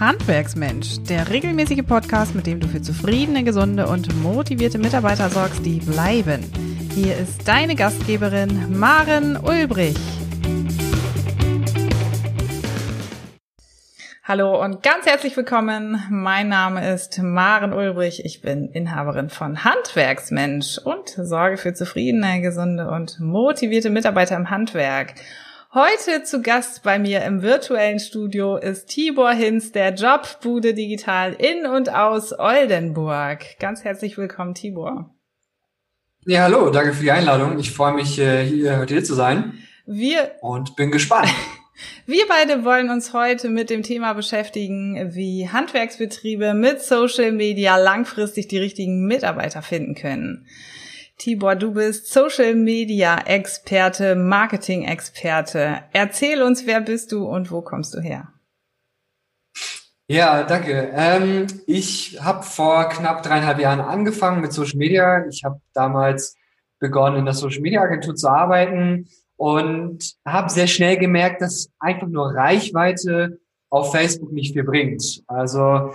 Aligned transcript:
Handwerksmensch, 0.00 1.02
der 1.10 1.28
regelmäßige 1.28 1.82
Podcast, 1.86 2.34
mit 2.34 2.46
dem 2.46 2.58
du 2.58 2.66
für 2.66 2.80
zufriedene, 2.80 3.44
gesunde 3.44 3.86
und 3.86 4.08
motivierte 4.22 4.78
Mitarbeiter 4.78 5.28
sorgst, 5.28 5.62
die 5.66 5.78
bleiben. 5.78 6.42
Hier 6.94 7.18
ist 7.18 7.46
deine 7.46 7.74
Gastgeberin 7.74 8.78
Maren 8.78 9.36
Ulbrich. 9.36 9.98
Hallo 14.24 14.62
und 14.64 14.82
ganz 14.82 15.04
herzlich 15.04 15.36
willkommen. 15.36 16.02
Mein 16.08 16.48
Name 16.48 16.94
ist 16.94 17.20
Maren 17.20 17.74
Ulbrich. 17.74 18.24
Ich 18.24 18.40
bin 18.40 18.70
Inhaberin 18.70 19.28
von 19.28 19.64
Handwerksmensch 19.64 20.78
und 20.78 21.10
sorge 21.10 21.58
für 21.58 21.74
zufriedene, 21.74 22.40
gesunde 22.40 22.88
und 22.88 23.20
motivierte 23.20 23.90
Mitarbeiter 23.90 24.36
im 24.36 24.48
Handwerk. 24.48 25.12
Heute 25.72 26.24
zu 26.24 26.42
Gast 26.42 26.82
bei 26.82 26.98
mir 26.98 27.22
im 27.22 27.42
virtuellen 27.42 28.00
Studio 28.00 28.56
ist 28.56 28.86
Tibor 28.86 29.30
Hinz, 29.30 29.70
der 29.70 29.94
Jobbude 29.94 30.74
Digital 30.74 31.32
in 31.34 31.64
und 31.64 31.94
aus 31.94 32.36
Oldenburg. 32.36 33.44
Ganz 33.60 33.84
herzlich 33.84 34.18
willkommen, 34.18 34.54
Tibor. 34.54 35.14
Ja, 36.26 36.42
hallo, 36.42 36.70
danke 36.70 36.92
für 36.92 37.04
die 37.04 37.12
Einladung. 37.12 37.60
Ich 37.60 37.70
freue 37.70 37.94
mich, 37.94 38.18
äh, 38.18 38.44
hier 38.44 38.78
heute 38.78 38.94
hier 38.94 39.04
zu 39.04 39.14
sein. 39.14 39.60
Wir 39.86 40.32
und 40.40 40.74
bin 40.74 40.90
gespannt. 40.90 41.30
Wir 42.04 42.24
beide 42.28 42.64
wollen 42.64 42.90
uns 42.90 43.14
heute 43.14 43.48
mit 43.48 43.70
dem 43.70 43.84
Thema 43.84 44.12
beschäftigen, 44.14 45.14
wie 45.14 45.48
Handwerksbetriebe 45.48 46.52
mit 46.52 46.82
Social 46.82 47.30
Media 47.30 47.76
langfristig 47.76 48.48
die 48.48 48.58
richtigen 48.58 49.06
Mitarbeiter 49.06 49.62
finden 49.62 49.94
können. 49.94 50.46
Tibor, 51.20 51.54
du 51.54 51.74
bist 51.74 52.10
Social 52.10 52.54
Media 52.54 53.18
Experte, 53.26 54.14
Marketing 54.14 54.84
Experte. 54.84 55.80
Erzähl 55.92 56.40
uns, 56.40 56.66
wer 56.66 56.80
bist 56.80 57.12
du 57.12 57.26
und 57.26 57.52
wo 57.52 57.60
kommst 57.60 57.92
du 57.92 58.00
her? 58.00 58.32
Ja, 60.08 60.44
danke. 60.44 60.90
Ähm, 60.94 61.46
ich 61.66 62.18
habe 62.22 62.42
vor 62.42 62.88
knapp 62.88 63.22
dreieinhalb 63.22 63.60
Jahren 63.60 63.80
angefangen 63.80 64.40
mit 64.40 64.54
Social 64.54 64.78
Media. 64.78 65.26
Ich 65.26 65.44
habe 65.44 65.60
damals 65.74 66.36
begonnen, 66.78 67.18
in 67.18 67.26
der 67.26 67.34
Social 67.34 67.60
Media 67.60 67.82
Agentur 67.82 68.14
zu 68.14 68.26
arbeiten 68.26 69.06
und 69.36 70.14
habe 70.26 70.48
sehr 70.48 70.68
schnell 70.68 70.96
gemerkt, 70.96 71.42
dass 71.42 71.68
einfach 71.78 72.08
nur 72.08 72.34
Reichweite 72.34 73.38
auf 73.68 73.92
Facebook 73.92 74.32
nicht 74.32 74.54
viel 74.54 74.64
bringt. 74.64 75.22
Also 75.26 75.92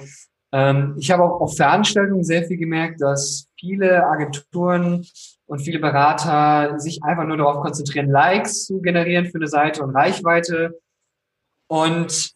ähm, 0.52 0.95
ich 1.00 1.10
habe 1.10 1.23
auch 1.23 1.42
auf 1.42 1.56
Veranstaltungen 1.56 2.23
sehr 2.23 2.44
viel 2.44 2.58
gemerkt, 2.58 3.02
dass 3.02 3.45
viele 3.59 4.06
Agenturen 4.08 5.06
und 5.45 5.59
viele 5.59 5.80
Berater 5.80 6.80
sich 6.80 7.03
einfach 7.03 7.25
nur 7.25 7.38
darauf 7.38 7.61
konzentrieren, 7.61 8.09
Likes 8.09 8.66
zu 8.66 8.81
generieren 8.81 9.25
für 9.25 9.38
eine 9.38 9.48
Seite 9.48 9.84
und 9.84 9.95
Reichweite. 9.95 10.80
Und 11.67 12.36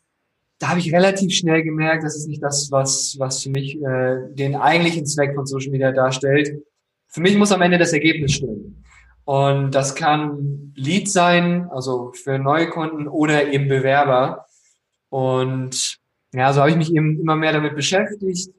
da 0.59 0.70
habe 0.70 0.80
ich 0.80 0.94
relativ 0.94 1.34
schnell 1.34 1.64
gemerkt, 1.64 2.03
das 2.03 2.17
ist 2.17 2.28
nicht 2.28 2.44
das, 2.44 2.70
was, 2.72 3.16
was 3.17 3.44
für 3.44 3.50
mich 3.50 3.81
äh, 3.81 4.17
den 4.34 4.56
eigentlichen 4.56 5.06
Zweck 5.06 5.34
von 5.34 5.45
Social 5.45 5.72
Media 5.72 5.92
darstellt. 5.92 6.62
Für 7.08 7.22
mich 7.22 7.36
muss 7.38 7.52
am 7.52 7.62
Ende 7.62 7.78
das 7.78 7.94
Ergebnis 7.94 8.34
stimmen. 8.34 8.84
Und 9.23 9.72
das 9.72 9.95
kann 9.95 10.73
Lead 10.75 11.09
sein, 11.09 11.70
also 11.70 12.12
für 12.14 12.40
neue 12.40 12.70
Kunden 12.70 13.08
oder 13.08 13.52
eben 13.52 13.67
Bewerber. 13.67 14.45
Und 15.09 16.00
ja, 16.34 16.52
so 16.52 16.62
habe 16.62 16.72
ich 16.72 16.78
mich 16.78 16.94
eben 16.94 17.20
immer 17.20 17.36
mehr 17.36 17.53
damit 17.53 17.75
beschäftigt, 17.75 18.50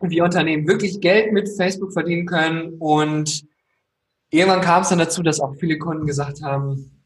wie 0.00 0.20
Unternehmen 0.20 0.66
wirklich 0.66 1.00
Geld 1.00 1.32
mit 1.32 1.48
Facebook 1.48 1.92
verdienen 1.92 2.26
können. 2.26 2.74
Und 2.78 3.44
irgendwann 4.30 4.60
kam 4.60 4.82
es 4.82 4.88
dann 4.88 4.98
dazu, 4.98 5.22
dass 5.22 5.40
auch 5.40 5.54
viele 5.56 5.78
Kunden 5.78 6.06
gesagt 6.06 6.42
haben, 6.42 7.02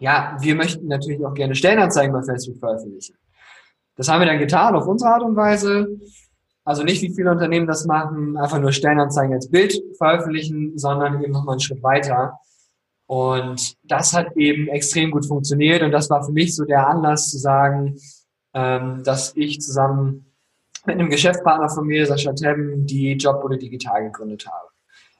ja, 0.00 0.36
wir 0.40 0.54
möchten 0.54 0.86
natürlich 0.88 1.24
auch 1.24 1.34
gerne 1.34 1.54
Stellenanzeigen 1.54 2.12
bei 2.12 2.22
Facebook 2.22 2.58
veröffentlichen. 2.58 3.14
Das 3.96 4.08
haben 4.08 4.20
wir 4.20 4.26
dann 4.26 4.38
getan 4.38 4.74
auf 4.74 4.86
unsere 4.86 5.12
Art 5.12 5.22
und 5.22 5.36
Weise. 5.36 5.86
Also 6.64 6.82
nicht 6.82 7.02
wie 7.02 7.12
viele 7.14 7.30
Unternehmen 7.30 7.66
das 7.66 7.86
machen, 7.86 8.36
einfach 8.36 8.60
nur 8.60 8.72
Stellenanzeigen 8.72 9.34
als 9.34 9.50
Bild 9.50 9.80
veröffentlichen, 9.98 10.78
sondern 10.78 11.22
eben 11.22 11.32
nochmal 11.32 11.54
einen 11.54 11.60
Schritt 11.60 11.82
weiter. 11.82 12.38
Und 13.06 13.74
das 13.84 14.12
hat 14.12 14.36
eben 14.36 14.68
extrem 14.68 15.10
gut 15.10 15.26
funktioniert. 15.26 15.82
Und 15.82 15.90
das 15.90 16.08
war 16.08 16.24
für 16.24 16.32
mich 16.32 16.56
so 16.56 16.64
der 16.64 16.86
Anlass 16.88 17.30
zu 17.30 17.38
sagen, 17.38 17.96
ähm, 18.54 19.02
dass 19.04 19.36
ich 19.36 19.60
zusammen 19.60 20.31
mit 20.86 20.98
einem 20.98 21.10
Geschäftspartner 21.10 21.68
von 21.68 21.86
mir, 21.86 22.06
Sascha 22.06 22.32
Tebben, 22.32 22.86
die 22.86 23.12
Jobbude 23.12 23.58
Digital 23.58 24.04
gegründet 24.04 24.46
habe. 24.46 24.68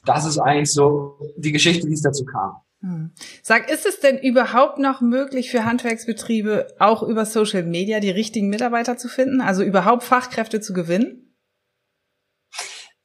Das 0.05 0.27
ist 0.27 0.39
eigentlich 0.39 0.73
so 0.73 1.19
die 1.37 1.53
Geschichte, 1.53 1.87
wie 1.89 1.93
es 1.93 2.03
dazu 2.03 2.25
kam. 2.25 2.57
Hm. 2.81 3.13
Sag, 3.43 3.71
ist 3.71 3.87
es 3.87 4.01
denn 4.01 4.19
überhaupt 4.19 4.79
noch 4.79 5.01
möglich 5.01 5.53
für 5.53 5.65
Handwerksbetriebe 5.65 6.67
auch 6.81 7.05
über 7.05 7.25
Social 7.25 7.63
Media 7.63 8.01
die 8.01 8.11
richtigen 8.11 8.49
Mitarbeiter 8.49 8.97
zu 8.97 9.09
finden, 9.09 9.41
also 9.41 9.63
überhaupt 9.63 10.03
Fachkräfte 10.03 10.61
zu 10.61 10.73
gewinnen? 10.73 11.37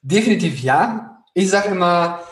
Definitiv 0.02 0.62
ja. 0.62 1.24
Ich 1.36 1.52
sage 1.52 1.70
immer, 1.70 2.24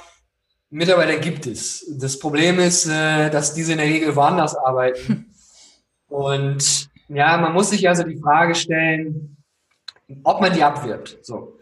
Mitarbeiter 0.71 1.19
gibt 1.19 1.45
es. 1.45 1.85
Das 1.99 2.17
Problem 2.17 2.57
ist, 2.59 2.87
äh, 2.87 3.29
dass 3.29 3.53
diese 3.53 3.73
in 3.73 3.77
der 3.77 3.87
Regel 3.87 4.15
woanders 4.15 4.55
arbeiten. 4.55 5.31
Und 6.07 6.89
ja, 7.09 7.37
man 7.37 7.53
muss 7.53 7.69
sich 7.69 7.87
also 7.87 8.03
die 8.03 8.17
Frage 8.17 8.55
stellen, 8.55 9.34
ob 10.23 10.41
man 10.41 10.53
die 10.53 10.63
abwirbt. 10.63 11.19
So. 11.23 11.59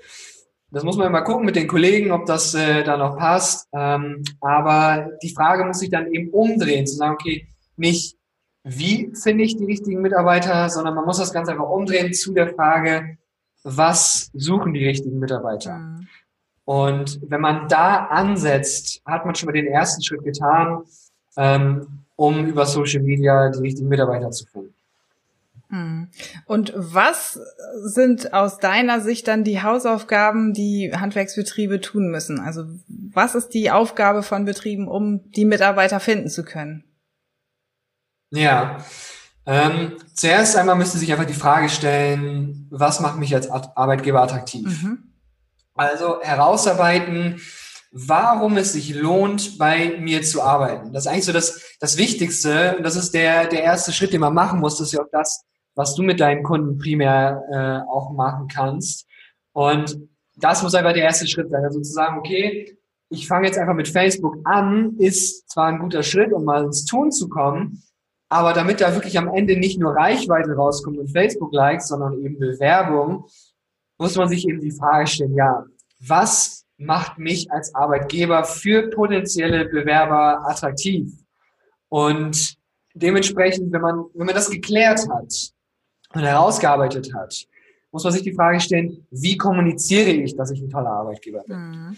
Das 0.72 0.84
muss 0.84 0.98
man 0.98 1.12
mal 1.12 1.22
gucken 1.22 1.46
mit 1.46 1.56
den 1.56 1.68
Kollegen, 1.68 2.12
ob 2.12 2.26
das 2.26 2.54
äh, 2.56 2.84
da 2.84 2.98
noch 2.98 3.18
passt. 3.18 3.68
Ähm, 3.74 4.24
aber 4.42 5.12
die 5.22 5.34
Frage 5.34 5.66
muss 5.66 5.80
sich 5.80 5.92
dann 5.92 6.12
eben 6.12 6.30
umdrehen, 6.30 6.88
zu 6.88 6.96
sagen, 6.96 7.14
okay, 7.14 7.48
nicht 7.78 8.18
wie 8.64 9.14
finde 9.14 9.44
ich 9.44 9.58
die 9.58 9.66
richtigen 9.66 10.02
Mitarbeiter, 10.02 10.70
sondern 10.70 10.96
man 10.96 11.06
muss 11.06 11.18
das 11.18 11.34
Ganze 11.34 11.52
einfach 11.52 11.70
umdrehen 11.70 12.14
zu 12.14 12.34
der 12.34 12.54
Frage, 12.54 13.18
was 13.64 14.32
suchen 14.34 14.74
die 14.74 14.86
richtigen 14.86 15.20
Mitarbeiter? 15.20 15.78
Mhm. 15.78 16.08
Und 16.66 17.20
wenn 17.30 17.42
man 17.42 17.68
da 17.68 18.06
ansetzt, 18.06 19.02
hat 19.06 19.26
man 19.26 19.36
schon 19.36 19.48
mal 19.48 19.54
den 19.54 19.68
ersten 19.68 20.02
Schritt 20.02 20.24
getan, 20.24 20.84
ähm, 21.36 22.06
um 22.16 22.46
über 22.46 22.66
Social 22.66 23.04
Media 23.04 23.50
die 23.50 23.60
richtigen 23.60 23.90
Mitarbeiter 23.90 24.32
zu 24.32 24.46
finden. 24.46 24.74
Hm. 25.74 26.10
Und 26.46 26.72
was 26.76 27.40
sind 27.84 28.32
aus 28.32 28.60
deiner 28.60 29.02
Sicht 29.02 29.28
dann 29.28 29.44
die 29.44 29.64
Hausaufgaben, 29.64 30.54
die 30.54 30.92
Handwerksbetriebe 30.96 31.82
tun 31.82 32.12
müssen? 32.12 32.40
Also 32.40 32.66
was 32.88 33.34
ist 33.34 33.56
die 33.56 33.72
Aufgabe 33.72 34.22
von 34.22 34.46
Betrieben, 34.46 34.88
um 34.88 35.32
die 35.32 35.46
Mitarbeiter 35.46 36.00
finden 36.00 36.30
zu 36.30 36.46
können? 36.46 36.84
Ja, 38.30 38.78
ähm, 39.48 39.98
zuerst 40.14 40.56
einmal 40.56 40.76
müsste 40.76 41.00
sich 41.00 41.12
einfach 41.12 41.26
die 41.26 41.34
Frage 41.34 41.70
stellen, 41.70 42.68
was 42.70 43.00
macht 43.00 43.18
mich 43.18 43.34
als 43.34 43.50
Arbeitgeber 43.50 44.22
attraktiv? 44.22 44.68
Mhm. 44.68 45.12
Also 45.74 46.22
herausarbeiten, 46.22 47.42
warum 47.92 48.58
es 48.58 48.74
sich 48.74 48.94
lohnt, 48.94 49.58
bei 49.58 49.98
mir 49.98 50.22
zu 50.22 50.44
arbeiten. 50.44 50.94
Das 50.94 51.06
ist 51.06 51.12
eigentlich 51.12 51.26
so 51.26 51.34
das, 51.34 51.62
das 51.80 51.98
Wichtigste. 51.98 52.76
Und 52.78 52.84
das 52.84 52.96
ist 52.96 53.16
der, 53.16 53.48
der 53.48 53.64
erste 53.64 53.92
Schritt, 53.92 54.14
den 54.14 54.22
man 54.22 54.36
machen 54.36 54.60
muss. 54.60 54.78
Das 54.78 54.90
ist 54.90 54.94
ja 54.94 55.02
auch 55.02 55.10
das, 55.12 55.46
was 55.76 55.96
du 55.96 56.04
mit 56.04 56.20
deinen 56.20 56.44
Kunden 56.44 56.78
primär 56.78 57.44
äh, 57.52 57.92
auch 57.92 58.12
machen 58.12 58.48
kannst. 58.48 59.08
Und 59.54 59.98
das 60.36 60.64
muss 60.64 60.76
einfach 60.76 60.94
der 60.94 61.04
erste 61.04 61.28
Schritt 61.28 61.50
sein. 61.50 61.64
Also 61.64 61.80
zu 61.80 61.92
sagen, 61.92 62.18
okay, 62.18 62.78
ich 63.10 63.28
fange 63.28 63.48
jetzt 63.48 63.58
einfach 63.58 63.76
mit 63.76 63.88
Facebook 63.88 64.38
an, 64.44 64.96
ist 64.98 65.50
zwar 65.50 65.68
ein 65.68 65.80
guter 65.80 66.04
Schritt, 66.04 66.34
um 66.34 66.46
mal 66.46 66.64
ins 66.64 66.86
Tun 66.86 67.12
zu 67.12 67.30
kommen, 67.30 67.84
aber 68.30 68.54
damit 68.54 68.82
da 68.82 68.94
wirklich 68.96 69.18
am 69.18 69.28
Ende 69.28 69.58
nicht 69.58 69.80
nur 69.80 69.96
Reichweite 69.96 70.54
rauskommt 70.54 70.98
und 70.98 71.12
Facebook-Likes, 71.12 71.88
sondern 71.88 72.20
eben 72.24 72.40
Bewerbung, 72.40 73.26
muss 74.00 74.16
man 74.16 74.28
sich 74.28 74.48
eben 74.48 74.60
die 74.60 74.72
Frage 74.72 75.06
stellen, 75.06 75.36
ja, 75.36 75.64
was 76.00 76.66
macht 76.78 77.20
mich 77.20 77.52
als 77.52 77.76
Arbeitgeber 77.76 78.44
für 78.44 78.90
potenzielle 78.90 79.66
Bewerber 79.66 80.50
attraktiv? 80.50 81.14
Und 81.90 82.56
dementsprechend, 82.96 83.72
wenn 83.72 83.82
man, 83.82 84.06
wenn 84.16 84.26
man 84.26 84.36
das 84.36 84.50
geklärt 84.50 85.08
hat, 85.10 85.53
und 86.14 86.22
herausgearbeitet 86.22 87.14
hat, 87.14 87.46
muss 87.92 88.04
man 88.04 88.14
sich 88.14 88.24
die 88.24 88.34
Frage 88.34 88.60
stellen, 88.60 89.06
wie 89.12 89.38
kommuniziere 89.38 90.10
ich, 90.10 90.36
dass 90.36 90.52
ich 90.52 90.62
ein 90.62 90.70
toller 90.70 90.90
Arbeitgeber 90.90 91.44
bin? 91.48 91.58
Mhm. 91.58 91.98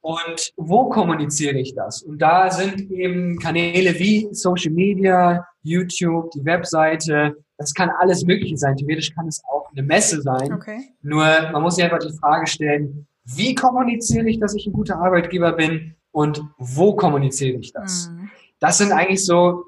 Und 0.00 0.52
wo 0.56 0.88
kommuniziere 0.88 1.58
ich 1.58 1.74
das? 1.74 2.02
Und 2.02 2.18
da 2.22 2.48
sind 2.50 2.92
eben 2.92 3.38
Kanäle 3.40 3.98
wie 3.98 4.28
Social 4.30 4.70
Media, 4.70 5.44
YouTube, 5.62 6.30
die 6.30 6.44
Webseite, 6.44 7.36
das 7.58 7.74
kann 7.74 7.90
alles 7.98 8.24
Mögliche 8.24 8.56
sein. 8.56 8.76
Theoretisch 8.76 9.12
kann 9.14 9.26
es 9.26 9.42
auch 9.50 9.68
eine 9.72 9.82
Messe 9.82 10.22
sein. 10.22 10.52
Okay. 10.52 10.78
Nur 11.02 11.24
man 11.52 11.60
muss 11.60 11.74
sich 11.74 11.84
einfach 11.84 11.98
die 11.98 12.16
Frage 12.16 12.46
stellen, 12.46 13.08
wie 13.24 13.56
kommuniziere 13.56 14.28
ich, 14.28 14.38
dass 14.38 14.54
ich 14.54 14.66
ein 14.68 14.72
guter 14.72 14.98
Arbeitgeber 14.98 15.52
bin 15.52 15.96
und 16.12 16.40
wo 16.56 16.94
kommuniziere 16.94 17.58
ich 17.58 17.72
das? 17.72 18.08
Mhm. 18.08 18.30
Das 18.60 18.78
sind 18.78 18.92
eigentlich 18.92 19.24
so 19.24 19.64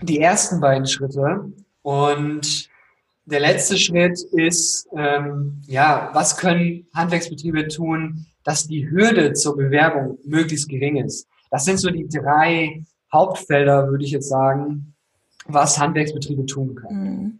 die 0.00 0.20
ersten 0.20 0.60
beiden 0.60 0.86
Schritte. 0.86 1.52
Und 1.82 2.70
der 3.24 3.40
letzte 3.40 3.78
Schritt 3.78 4.18
ist, 4.32 4.88
ähm, 4.96 5.62
ja, 5.66 6.10
was 6.12 6.36
können 6.36 6.86
Handwerksbetriebe 6.94 7.68
tun, 7.68 8.26
dass 8.44 8.66
die 8.66 8.90
Hürde 8.90 9.32
zur 9.34 9.56
Bewerbung 9.56 10.18
möglichst 10.24 10.68
gering 10.68 10.96
ist. 10.96 11.26
Das 11.50 11.64
sind 11.64 11.78
so 11.78 11.90
die 11.90 12.08
drei 12.08 12.82
Hauptfelder, 13.12 13.88
würde 13.88 14.04
ich 14.04 14.10
jetzt 14.10 14.28
sagen, 14.28 14.94
was 15.46 15.78
Handwerksbetriebe 15.78 16.46
tun 16.46 16.74
können. 16.74 17.12
Mhm. 17.12 17.38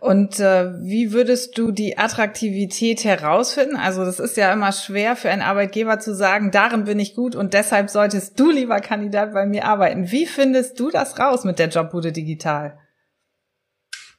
Und 0.00 0.40
äh, 0.40 0.72
wie 0.82 1.12
würdest 1.12 1.56
du 1.56 1.70
die 1.70 1.96
Attraktivität 1.98 3.04
herausfinden? 3.04 3.76
Also 3.76 4.04
das 4.04 4.20
ist 4.20 4.36
ja 4.36 4.52
immer 4.52 4.72
schwer 4.72 5.16
für 5.16 5.30
einen 5.30 5.42
Arbeitgeber 5.42 5.98
zu 5.98 6.14
sagen, 6.14 6.50
darin 6.50 6.84
bin 6.84 6.98
ich 6.98 7.14
gut 7.14 7.34
und 7.34 7.54
deshalb 7.54 7.90
solltest 7.90 8.38
du, 8.38 8.50
lieber 8.50 8.80
Kandidat, 8.80 9.32
bei 9.32 9.46
mir 9.46 9.66
arbeiten. 9.66 10.10
Wie 10.10 10.26
findest 10.26 10.78
du 10.78 10.90
das 10.90 11.18
raus 11.18 11.44
mit 11.44 11.58
der 11.58 11.68
Jobbude 11.68 12.12
Digital? 12.12 12.78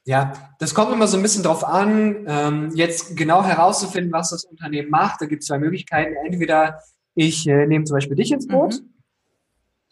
Ja, 0.06 0.32
das 0.60 0.72
kommt 0.72 0.92
immer 0.92 1.08
so 1.08 1.16
ein 1.16 1.22
bisschen 1.22 1.42
drauf 1.42 1.64
an, 1.64 2.24
ähm, 2.28 2.70
jetzt 2.74 3.16
genau 3.16 3.42
herauszufinden, 3.42 4.12
was 4.12 4.30
das 4.30 4.44
Unternehmen 4.44 4.88
macht. 4.88 5.20
Da 5.20 5.26
gibt 5.26 5.42
es 5.42 5.48
zwei 5.48 5.58
Möglichkeiten. 5.58 6.14
Entweder 6.24 6.80
ich 7.16 7.44
äh, 7.48 7.66
nehme 7.66 7.84
zum 7.84 7.96
Beispiel 7.96 8.14
dich 8.14 8.30
ins 8.30 8.46
Boot. 8.46 8.74
Mhm. 8.74 8.94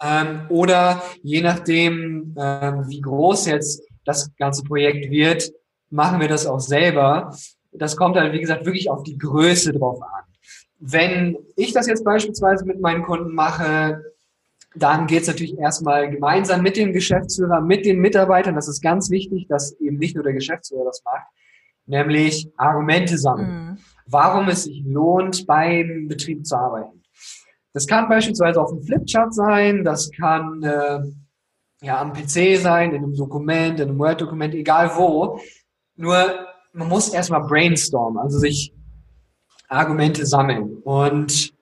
Ähm, 0.00 0.40
oder 0.50 1.02
je 1.22 1.40
nachdem, 1.40 2.32
ähm, 2.38 2.84
wie 2.86 3.00
groß 3.00 3.46
jetzt 3.46 3.82
das 4.04 4.30
ganze 4.36 4.62
Projekt 4.62 5.10
wird, 5.10 5.50
machen 5.90 6.20
wir 6.20 6.28
das 6.28 6.46
auch 6.46 6.60
selber. 6.60 7.36
Das 7.72 7.96
kommt 7.96 8.14
dann, 8.14 8.32
wie 8.32 8.40
gesagt, 8.40 8.66
wirklich 8.66 8.90
auf 8.90 9.02
die 9.02 9.18
Größe 9.18 9.72
drauf 9.72 10.00
an. 10.00 10.22
Wenn 10.78 11.38
ich 11.56 11.72
das 11.72 11.88
jetzt 11.88 12.04
beispielsweise 12.04 12.64
mit 12.64 12.80
meinen 12.80 13.02
Kunden 13.02 13.34
mache, 13.34 14.13
dann 14.74 15.06
geht 15.06 15.22
es 15.22 15.28
natürlich 15.28 15.56
erstmal 15.58 16.10
gemeinsam 16.10 16.62
mit 16.62 16.76
dem 16.76 16.92
Geschäftsführer, 16.92 17.60
mit 17.60 17.86
den 17.86 18.00
Mitarbeitern. 18.00 18.54
Das 18.54 18.68
ist 18.68 18.82
ganz 18.82 19.10
wichtig, 19.10 19.46
dass 19.48 19.72
eben 19.80 19.98
nicht 19.98 20.14
nur 20.14 20.24
der 20.24 20.32
Geschäftsführer 20.32 20.84
das 20.84 21.02
macht, 21.04 21.26
nämlich 21.86 22.48
Argumente 22.56 23.16
sammeln. 23.18 23.50
Mhm. 23.50 23.78
Warum 24.06 24.48
es 24.48 24.64
sich 24.64 24.82
lohnt, 24.84 25.46
beim 25.46 26.08
Betrieb 26.08 26.44
zu 26.46 26.56
arbeiten. 26.56 27.02
Das 27.72 27.86
kann 27.86 28.08
beispielsweise 28.08 28.60
auf 28.60 28.70
einem 28.70 28.82
Flipchart 28.82 29.34
sein, 29.34 29.84
das 29.84 30.10
kann 30.10 30.62
äh, 30.62 31.00
ja 31.82 32.00
am 32.00 32.12
PC 32.12 32.56
sein, 32.60 32.92
in 32.92 33.02
einem 33.02 33.16
Dokument, 33.16 33.80
in 33.80 33.88
einem 33.88 33.98
Word-Dokument, 33.98 34.54
egal 34.54 34.92
wo. 34.96 35.40
Nur 35.96 36.16
man 36.72 36.88
muss 36.88 37.08
erstmal 37.08 37.42
brainstormen, 37.42 38.18
also 38.18 38.38
sich 38.38 38.72
Argumente 39.68 40.26
sammeln. 40.26 40.78
Und 40.84 41.54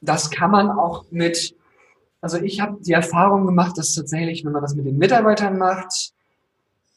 das 0.00 0.30
kann 0.30 0.50
man 0.50 0.70
auch 0.70 1.04
mit, 1.10 1.54
also 2.20 2.38
ich 2.38 2.60
habe 2.60 2.78
die 2.80 2.92
Erfahrung 2.92 3.46
gemacht, 3.46 3.76
dass 3.78 3.94
tatsächlich, 3.94 4.44
wenn 4.44 4.52
man 4.52 4.62
das 4.62 4.74
mit 4.74 4.86
den 4.86 4.98
Mitarbeitern 4.98 5.58
macht, 5.58 6.12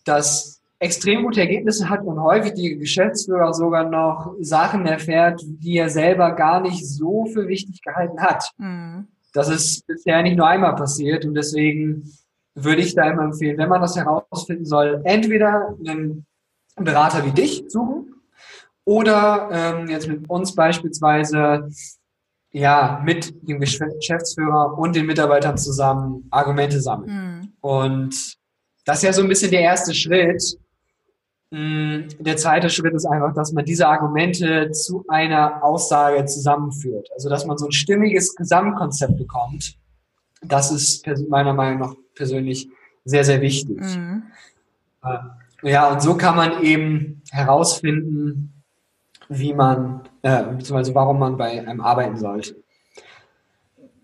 dass 0.05 0.61
extrem 0.79 1.23
gute 1.23 1.41
Ergebnisse 1.41 1.89
hat 1.89 2.03
und 2.03 2.21
häufig 2.21 2.53
die 2.53 2.77
Geschäftsführer 2.77 3.53
sogar 3.53 3.89
noch 3.89 4.33
Sachen 4.39 4.85
erfährt, 4.85 5.41
die 5.43 5.77
er 5.77 5.89
selber 5.89 6.31
gar 6.31 6.61
nicht 6.61 6.87
so 6.87 7.25
für 7.25 7.47
wichtig 7.47 7.81
gehalten 7.81 8.21
hat. 8.21 8.49
Mhm. 8.57 9.07
Das 9.33 9.49
ist 9.49 9.85
bisher 9.85 10.23
nicht 10.23 10.37
nur 10.37 10.47
einmal 10.47 10.75
passiert 10.75 11.25
und 11.25 11.35
deswegen 11.35 12.09
würde 12.55 12.81
ich 12.81 12.95
da 12.95 13.11
immer 13.11 13.23
empfehlen, 13.23 13.57
wenn 13.57 13.69
man 13.69 13.81
das 13.81 13.95
herausfinden 13.95 14.65
soll, 14.65 15.01
entweder 15.03 15.75
einen 15.85 16.25
Berater 16.75 17.25
wie 17.25 17.31
dich 17.31 17.65
suchen 17.67 18.15
oder 18.85 19.49
ähm, 19.51 19.89
jetzt 19.89 20.07
mit 20.07 20.29
uns 20.29 20.55
beispielsweise 20.55 21.69
ja 22.51 23.01
mit 23.03 23.33
dem 23.47 23.59
Geschäftsführer 23.59 24.77
und 24.77 24.95
den 24.95 25.05
Mitarbeitern 25.05 25.57
zusammen 25.57 26.27
Argumente 26.31 26.81
sammeln. 26.81 27.11
Mhm. 27.11 27.53
Und 27.61 28.15
das 28.85 28.97
ist 28.97 29.03
ja 29.03 29.13
so 29.13 29.21
ein 29.21 29.27
bisschen 29.27 29.51
der 29.51 29.61
erste 29.61 29.93
Schritt, 29.93 30.57
Mm, 31.51 32.09
der 32.19 32.37
zweite 32.37 32.69
Schritt 32.69 32.93
ist 32.93 33.05
einfach, 33.05 33.33
dass 33.33 33.51
man 33.51 33.65
diese 33.65 33.87
Argumente 33.87 34.69
zu 34.71 35.03
einer 35.07 35.63
Aussage 35.63 36.25
zusammenführt. 36.25 37.09
Also, 37.13 37.27
dass 37.27 37.45
man 37.45 37.57
so 37.57 37.65
ein 37.65 37.71
stimmiges 37.71 38.35
Gesamtkonzept 38.35 39.17
bekommt. 39.17 39.75
Das 40.41 40.71
ist 40.71 41.05
meiner 41.27 41.53
Meinung 41.53 41.79
nach 41.79 41.95
persönlich 42.13 42.69
sehr, 43.03 43.23
sehr 43.23 43.41
wichtig. 43.41 43.79
Mhm. 43.79 44.23
Ja, 45.63 45.91
und 45.91 46.01
so 46.01 46.15
kann 46.15 46.35
man 46.35 46.61
eben 46.61 47.21
herausfinden, 47.31 48.58
wie 49.29 49.53
man, 49.53 50.01
äh, 50.23 50.43
beziehungsweise 50.43 50.93
warum 50.95 51.19
man 51.19 51.37
bei 51.37 51.59
einem 51.65 51.81
arbeiten 51.81 52.17
sollte. 52.17 52.55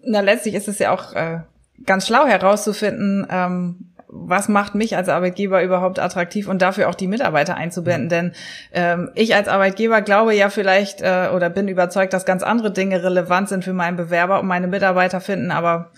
Na, 0.04 0.22
letztlich 0.22 0.54
ist 0.54 0.68
es 0.68 0.80
ja 0.80 0.92
auch 0.92 1.14
äh, 1.14 1.40
ganz 1.86 2.08
schlau 2.08 2.26
herauszufinden, 2.26 3.28
ähm, 3.30 3.92
was 4.08 4.48
macht 4.48 4.76
mich 4.76 4.96
als 4.96 5.10
Arbeitgeber 5.10 5.62
überhaupt 5.64 6.00
attraktiv 6.00 6.48
und 6.48 6.62
dafür 6.62 6.90
auch 6.90 6.96
die 6.96 7.08
Mitarbeiter 7.08 7.56
einzubinden. 7.56 8.06
Mhm. 8.06 8.10
Denn 8.10 8.32
ähm, 8.72 9.12
ich 9.16 9.36
als 9.36 9.48
Arbeitgeber 9.48 10.02
glaube 10.02 10.34
ja 10.36 10.50
vielleicht 10.50 11.02
äh, 11.02 11.30
oder 11.36 11.50
bin 11.50 11.68
überzeugt, 11.68 12.14
dass 12.14 12.26
ganz 12.26 12.44
andere 12.44 12.72
Dinge 12.72 13.04
relevant 13.04 13.50
sind 13.50 13.64
für 13.64 13.74
meinen 13.74 13.98
Bewerber 13.98 14.40
und 14.40 14.48
meine 14.48 14.68
Mitarbeiter 14.68 15.20
finden 15.20 15.52
aber 15.52 15.92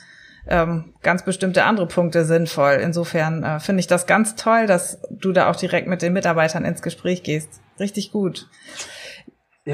ähm, 0.50 0.94
ganz 1.04 1.24
bestimmte 1.24 1.66
andere 1.66 1.88
Punkte 1.88 2.24
sinnvoll. 2.26 2.80
Insofern 2.82 3.44
äh, 3.44 3.60
finde 3.60 3.82
ich 3.82 3.88
das 3.88 4.08
ganz 4.08 4.36
toll, 4.36 4.66
dass 4.66 5.00
du 5.10 5.34
da 5.34 5.50
auch 5.50 5.56
direkt 5.56 5.88
mit 5.88 6.02
den 6.02 6.14
Mitarbeitern 6.14 6.66
ins 6.66 6.82
Gespräch 6.82 7.24
gehst. 7.24 7.62
Richtig 7.80 8.12
gut. 8.12 8.48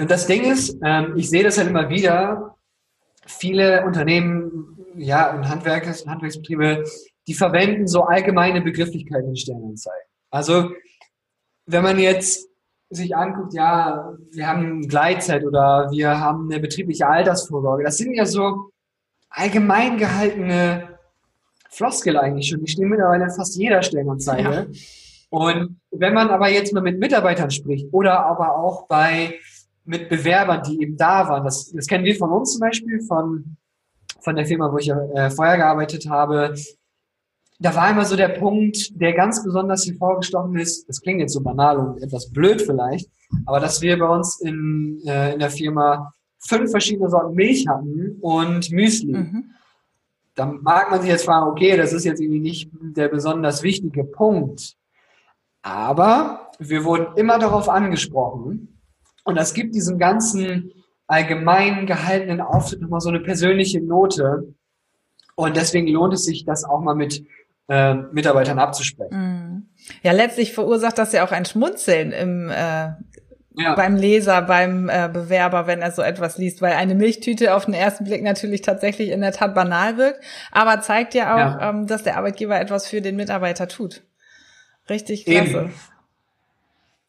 Und 0.02 0.10
das 0.10 0.28
Ding 0.28 0.44
ist, 0.44 0.78
ähm, 0.84 1.14
ich 1.16 1.30
sehe 1.30 1.44
das 1.44 1.58
halt 1.58 1.70
immer 1.70 1.90
wieder, 1.90 2.56
viele 3.26 3.86
Unternehmen 3.86 4.78
ja, 4.96 5.36
und 5.36 5.48
Handwerker 5.48 5.90
und 5.90 6.10
Handwerksbetriebe 6.10 6.84
die 7.28 7.34
verwenden 7.34 7.88
so 7.88 8.04
allgemeine 8.04 8.62
Begrifflichkeiten 8.62 9.30
in 9.30 9.38
Stellenanzeigen. 9.38 10.08
Also 10.30 10.72
wenn 11.66 11.84
man 11.84 12.00
jetzt 12.00 12.50
sich 12.90 13.16
anguckt, 13.16 13.54
ja, 13.54 14.14
wir 14.32 14.48
haben 14.48 14.88
Gleitzeit 14.88 15.46
oder 15.46 15.90
wir 15.92 16.20
haben 16.20 16.52
eine 16.52 16.60
betriebliche 16.60 17.08
Altersvorsorge, 17.08 17.84
das 17.84 17.98
sind 17.98 18.14
ja 18.14 18.26
so 18.26 18.72
allgemein 19.30 19.98
gehaltene 19.98 21.00
Floskel 21.70 22.18
eigentlich 22.18 22.50
schon. 22.50 22.64
Die 22.64 22.72
stehen 22.72 22.90
mittlerweile 22.90 23.24
in 23.24 23.32
fast 23.32 23.56
jeder 23.56 23.82
Stellenanzeige. 23.82 24.44
Ja. 24.44 24.66
Und 25.30 25.80
wenn 25.90 26.14
man 26.14 26.30
aber 26.30 26.50
jetzt 26.50 26.74
mal 26.74 26.82
mit 26.82 27.00
Mitarbeitern 27.00 27.50
spricht 27.50 27.88
oder 27.92 28.26
aber 28.26 28.56
auch 28.58 28.88
bei 28.88 29.40
mit 29.86 30.10
Bewerbern, 30.10 30.64
die 30.64 30.82
eben 30.82 30.98
da 30.98 31.28
waren, 31.28 31.44
das, 31.44 31.72
das 31.72 31.88
kennen 31.88 32.06
wir 32.06 32.16
von 32.16 32.32
uns 32.32 32.54
zum 32.54 32.62
Beispiel, 32.62 33.02
von, 33.02 33.58
von 34.22 34.36
der 34.36 34.46
Firma, 34.46 34.72
wo 34.72 34.78
ich 34.78 34.90
äh, 34.90 35.30
vorher 35.30 35.58
gearbeitet 35.58 36.10
habe, 36.10 36.56
da 37.60 37.76
war 37.76 37.92
immer 37.92 38.06
so 38.06 38.16
der 38.16 38.30
Punkt, 38.30 39.00
der 39.00 39.14
ganz 39.14 39.44
besonders 39.44 39.86
hervorgestochen 39.86 40.58
ist. 40.58 40.88
Das 40.90 41.02
klingt 41.02 41.22
jetzt 41.22 41.34
so 41.34 41.42
banal 41.42 41.78
und 41.78 42.04
etwas 42.04 42.30
blöd 42.32 42.62
vielleicht, 42.62 43.10
aber 43.46 43.60
dass 43.60 43.82
wir 43.82 43.98
bei 43.98 44.08
uns 44.08 44.40
in, 44.42 45.02
äh, 45.06 45.34
in 45.34 45.40
der 45.40 45.50
Firma 45.50 46.14
fünf 46.40 46.72
verschiedene 46.72 47.10
Sorten 47.10 47.36
Milch 47.36 47.68
hatten 47.68 48.18
und 48.22 48.70
Müsli. 48.72 49.14
Mhm. 49.14 49.52
Da 50.36 50.46
mag 50.46 50.90
man 50.90 51.02
sich 51.02 51.10
jetzt 51.10 51.26
fragen, 51.26 51.50
okay, 51.50 51.78
das 51.78 51.94
ist 51.94 52.06
jetzt 52.06 52.20
irgendwie 52.20 52.40
nicht 52.40 52.70
der 52.82 53.08
besonders 53.08 53.64
wichtige 53.64 54.04
Punkt. 54.04 54.76
Aber 55.62 56.52
wir 56.60 56.84
wurden 56.84 57.16
immer 57.18 57.40
darauf 57.40 57.70
angesprochen 57.70 58.73
und 59.24 59.36
das 59.36 59.54
gibt 59.54 59.76
diesem 59.76 59.98
ganzen 59.98 60.72
allgemein 61.08 61.86
gehaltenen 61.86 62.42
Auftritt 62.42 62.82
nochmal 62.82 63.02
so 63.02 63.10
eine 63.10 63.20
persönliche 63.20 63.82
Note. 63.82 64.54
Und 65.36 65.56
deswegen 65.56 65.88
lohnt 65.88 66.14
es 66.14 66.26
sich, 66.26 66.46
das 66.46 66.64
auch 66.64 66.82
mal 66.82 66.96
mit 66.96 67.24
äh, 67.68 67.94
Mitarbeitern 67.94 68.60
abzusprechen. 68.60 69.18
Mhm. 69.18 69.68
Ja, 70.02 70.12
letztlich 70.12 70.54
verursacht 70.54 70.98
das 70.98 71.12
ja 71.12 71.26
auch 71.26 71.32
ein 71.32 71.46
Schmunzeln 71.46 72.12
im 72.12 72.50
äh, 72.50 72.92
ja. 73.56 73.76
beim 73.76 73.96
Leser, 73.96 74.42
beim 74.42 74.90
äh, 74.90 75.10
Bewerber, 75.12 75.68
wenn 75.68 75.82
er 75.82 75.92
so 75.92 76.02
etwas 76.02 76.38
liest, 76.38 76.62
weil 76.62 76.74
eine 76.74 76.96
Milchtüte 76.96 77.56
auf 77.56 77.66
den 77.66 77.74
ersten 77.74 78.06
Blick 78.06 78.24
natürlich 78.24 78.62
tatsächlich 78.62 79.10
in 79.10 79.22
der 79.22 79.32
Tat 79.32 79.54
banal 79.54 79.98
wirkt, 79.98 80.24
aber 80.52 80.82
zeigt 80.82 81.14
ja 81.14 81.34
auch, 81.34 81.60
ja. 81.62 81.70
Ähm, 81.70 81.88
dass 81.88 82.04
der 82.04 82.18
Arbeitgeber 82.18 82.60
etwas 82.60 82.88
für 82.88 83.02
den 83.02 83.16
Mitarbeiter 83.16 83.68
tut. 83.68 84.04
Richtig 84.90 85.26
klasse. 85.26 85.50
Eben. 85.50 85.74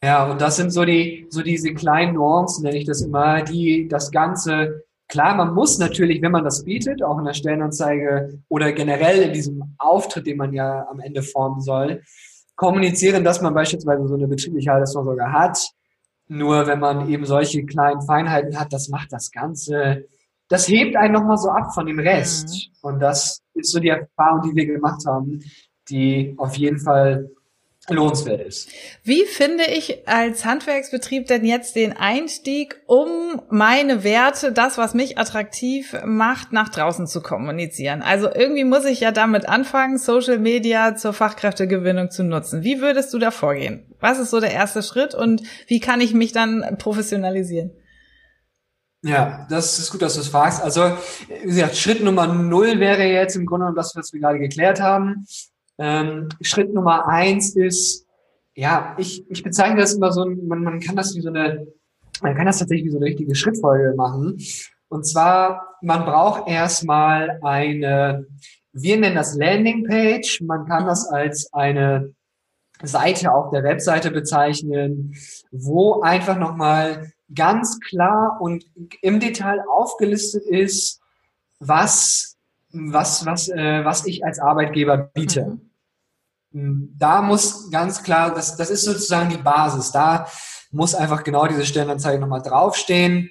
Ja, 0.05 0.31
und 0.31 0.41
das 0.41 0.57
sind 0.57 0.71
so 0.71 0.85
die, 0.85 1.27
so 1.31 1.43
diese 1.43 1.73
kleinen 1.73 2.15
Nuancen, 2.15 2.65
nenne 2.65 2.77
ich 2.77 2.85
das 2.85 3.01
immer, 3.01 3.43
die 3.43 3.89
das 3.89 4.11
Ganze 4.11 4.85
Klar, 5.09 5.35
man 5.37 5.55
muss 5.55 5.79
natürlich, 5.79 6.23
wenn 6.23 6.33
man 6.33 6.45
das 6.45 6.65
bietet, 6.65 7.03
auch 7.03 7.19
in 7.19 7.25
der 7.25 7.35
Stellenanzeige 7.35 8.41
oder 8.49 8.73
generell 8.73 9.23
in 9.23 9.33
diesem 9.33 9.75
Auftritt, 9.79 10.27
den 10.27 10.39
man 10.39 10.53
ja 10.53 10.87
am 10.89 11.01
Ende 11.01 11.23
formen 11.23 11.61
soll, 11.61 12.03
kommunizieren, 12.57 13.23
dass 13.23 13.41
man 13.43 13.55
beispielsweise 13.55 14.09
so 14.09 14.15
eine 14.15 14.27
betriebliche 14.27 14.73
Altersvorsorge 14.73 15.31
hat. 15.31 15.71
Nur 16.27 16.67
wenn 16.67 16.81
man 16.81 17.09
eben 17.09 17.27
solche 17.27 17.67
kleinen 17.67 18.01
Feinheiten 18.01 18.59
hat, 18.59 18.73
das 18.73 18.89
macht 18.89 19.13
das 19.13 19.31
Ganze, 19.31 20.07
das 20.49 20.69
hebt 20.69 20.97
einen 20.97 21.13
nochmal 21.13 21.37
so 21.37 21.51
ab 21.51 21.75
von 21.75 21.87
dem 21.87 21.99
Rest. 21.99 22.49
Mhm. 22.49 22.89
Und 22.89 23.01
das 23.01 23.43
ist 23.53 23.73
so 23.73 23.81
die 23.81 23.89
Erfahrung, 23.89 24.41
die 24.43 24.57
wir 24.57 24.67
gemacht 24.67 25.05
haben, 25.07 25.41
die 25.91 26.35
auf 26.39 26.57
jeden 26.57 26.79
Fall 26.79 27.31
lohnenswert 27.89 28.41
ist. 28.41 28.69
Wie 29.03 29.25
finde 29.25 29.65
ich 29.65 30.09
als 30.09 30.45
Handwerksbetrieb 30.45 31.27
denn 31.27 31.45
jetzt 31.45 31.77
den 31.77 31.95
Einstieg, 31.97 32.81
um 32.87 33.43
meine 33.51 34.05
Werte, 34.05 34.53
das, 34.53 34.79
was 34.79 34.95
mich 34.95 35.19
attraktiv 35.19 35.95
macht, 36.05 36.53
nach 36.53 36.71
draußen 36.71 37.07
zu 37.07 37.21
kommunizieren? 37.21 38.03
Also 38.03 38.29
irgendwie 38.33 38.65
muss 38.65 38.85
ich 38.85 39.01
ja 39.01 39.13
damit 39.13 39.49
anfangen, 39.49 39.99
Social 39.99 40.39
Media 40.39 40.97
zur 40.97 41.13
Fachkräftegewinnung 41.13 42.11
zu 42.11 42.25
nutzen. 42.25 42.63
Wie 42.63 42.81
würdest 42.81 43.13
du 43.13 43.19
da 43.19 43.31
vorgehen? 43.31 43.95
Was 44.01 44.19
ist 44.19 44.31
so 44.31 44.41
der 44.41 44.53
erste 44.53 44.83
Schritt 44.83 45.15
und 45.15 45.43
wie 45.67 45.81
kann 45.81 46.01
ich 46.01 46.15
mich 46.15 46.33
dann 46.33 46.77
professionalisieren? 46.79 47.73
Ja, 49.03 49.47
das 49.51 49.79
ist 49.79 49.91
gut, 49.91 50.01
dass 50.01 50.15
du 50.15 50.21
es 50.21 50.29
fragst. 50.29 50.63
Also, 50.63 50.97
wie 51.43 51.49
gesagt, 51.49 51.77
Schritt 51.77 52.03
Nummer 52.03 52.27
null 52.27 52.81
wäre 52.81 53.05
jetzt 53.05 53.37
im 53.37 53.45
Grunde 53.45 53.65
genommen 53.65 53.77
das, 53.77 53.95
was 53.95 54.15
wir 54.15 54.21
gerade 54.21 54.39
geklärt 54.39 54.81
haben 54.81 55.27
Ähm, 55.79 56.29
Schritt 56.41 56.73
Nummer 56.73 57.07
eins 57.09 57.57
ist, 57.57 58.07
ja, 58.55 58.95
ich, 58.99 59.29
ich 59.31 59.43
bezeichne 59.43 59.81
das 59.81 59.95
immer 59.95 60.13
so, 60.13 60.25
man, 60.27 60.63
man 60.63 60.81
kann 60.81 60.97
das 60.97 61.15
wie 61.15 61.21
so 61.21 61.29
eine, 61.29 61.67
man 62.23 62.37
kann 62.37 62.47
das 62.47 62.59
tatsächlich 62.59 62.87
wie 62.87 62.91
so 62.91 62.99
eine 62.99 63.07
richtige 63.07 63.35
Schrittfolge 63.35 63.95
machen. 63.97 64.39
Und 64.89 65.05
zwar, 65.07 65.77
man 65.83 66.05
braucht 66.05 66.49
erstmal 66.49 67.39
eine, 67.43 68.27
wir 68.73 68.97
nennen 68.97 69.17
das 69.17 69.35
Landingpage, 69.35 70.43
man 70.43 70.67
kann 70.67 70.87
das 70.87 71.09
als 71.09 71.53
eine 71.53 72.15
Seite 72.83 73.33
auf 73.33 73.51
der 73.51 73.65
Webseite 73.65 74.11
bezeichnen, 74.11 75.15
wo 75.51 76.03
einfach 76.03 76.39
nochmal 76.39 77.13
ganz 77.35 77.81
klar 77.81 78.39
und 78.41 78.67
im 79.01 79.21
Detail 79.21 79.61
aufgelistet 79.69 80.45
ist, 80.45 81.01
was, 81.59 82.37
was, 82.73 83.25
was, 83.27 83.49
äh, 83.49 83.85
was 83.85 84.07
ich 84.07 84.25
als 84.25 84.39
Arbeitgeber 84.39 85.11
biete. 85.15 85.47
Mhm. 85.47 85.64
Hm, 86.55 86.95
da 86.97 87.21
muss 87.21 87.71
ganz 87.71 88.03
klar, 88.03 88.33
das, 88.33 88.57
das 88.57 88.71
ist 88.71 88.85
sozusagen 88.85 89.29
die 89.29 89.37
Basis. 89.37 89.91
Da 89.91 90.27
muss 90.71 90.95
einfach 90.95 91.25
genau 91.25 91.47
diese 91.47 91.67
Stellenanzeige 91.67 92.21
nochmal 92.21 92.43
draufstehen. 92.43 93.31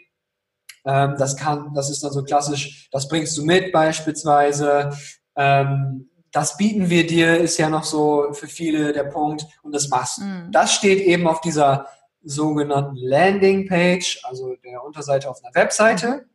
Ähm, 0.86 1.16
das 1.18 1.38
kann, 1.38 1.74
das 1.74 1.90
ist 1.90 2.04
dann 2.04 2.12
so 2.12 2.24
klassisch, 2.24 2.90
das 2.92 3.08
bringst 3.08 3.38
du 3.38 3.46
mit 3.46 3.72
beispielsweise. 3.72 4.92
Ähm, 5.36 6.10
das 6.32 6.58
bieten 6.58 6.90
wir 6.90 7.08
dir, 7.08 7.38
ist 7.38 7.58
ja 7.58 7.70
noch 7.70 7.84
so 7.84 8.34
für 8.34 8.48
viele 8.48 8.92
der 8.92 9.04
Punkt 9.06 9.46
und 9.62 9.74
das 9.74 9.88
machst 9.88 10.18
du. 10.18 10.24
Mhm. 10.24 10.52
Das 10.52 10.74
steht 10.74 11.00
eben 11.00 11.28
auf 11.28 11.42
dieser 11.42 11.88
sogenannten 12.24 12.96
Landingpage, 12.98 14.22
also 14.24 14.56
der 14.64 14.84
Unterseite 14.84 15.30
auf 15.30 15.44
einer 15.44 15.54
Webseite. 15.56 16.08
Mhm. 16.08 16.30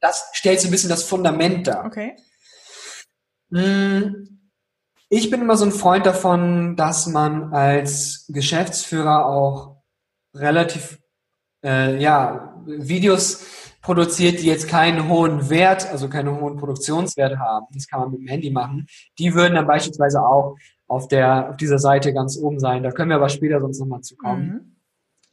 Das 0.00 0.30
stellt 0.32 0.60
so 0.60 0.68
ein 0.68 0.72
bisschen 0.72 0.90
das 0.90 1.04
Fundament 1.04 1.68
dar. 1.68 1.84
Okay. 1.84 2.16
Hm, 3.52 4.41
ich 5.14 5.28
bin 5.28 5.42
immer 5.42 5.58
so 5.58 5.66
ein 5.66 5.72
Freund 5.72 6.06
davon, 6.06 6.74
dass 6.74 7.06
man 7.06 7.52
als 7.52 8.24
Geschäftsführer 8.30 9.26
auch 9.26 9.76
relativ 10.34 11.00
äh, 11.62 12.00
ja, 12.00 12.54
Videos 12.64 13.44
produziert, 13.82 14.40
die 14.40 14.46
jetzt 14.46 14.68
keinen 14.68 15.10
hohen 15.10 15.50
Wert, 15.50 15.86
also 15.90 16.08
keinen 16.08 16.40
hohen 16.40 16.56
Produktionswert 16.56 17.38
haben. 17.38 17.66
Das 17.74 17.86
kann 17.86 18.00
man 18.00 18.10
mit 18.12 18.20
dem 18.20 18.28
Handy 18.28 18.50
machen. 18.50 18.86
Die 19.18 19.34
würden 19.34 19.54
dann 19.56 19.66
beispielsweise 19.66 20.24
auch 20.24 20.56
auf 20.88 21.08
der 21.08 21.50
auf 21.50 21.56
dieser 21.58 21.78
Seite 21.78 22.14
ganz 22.14 22.38
oben 22.38 22.58
sein. 22.58 22.82
Da 22.82 22.90
können 22.90 23.10
wir 23.10 23.16
aber 23.16 23.28
später 23.28 23.60
sonst 23.60 23.80
nochmal 23.80 24.00
zu 24.00 24.16
kommen. 24.16 24.46
Mhm. 24.46 24.76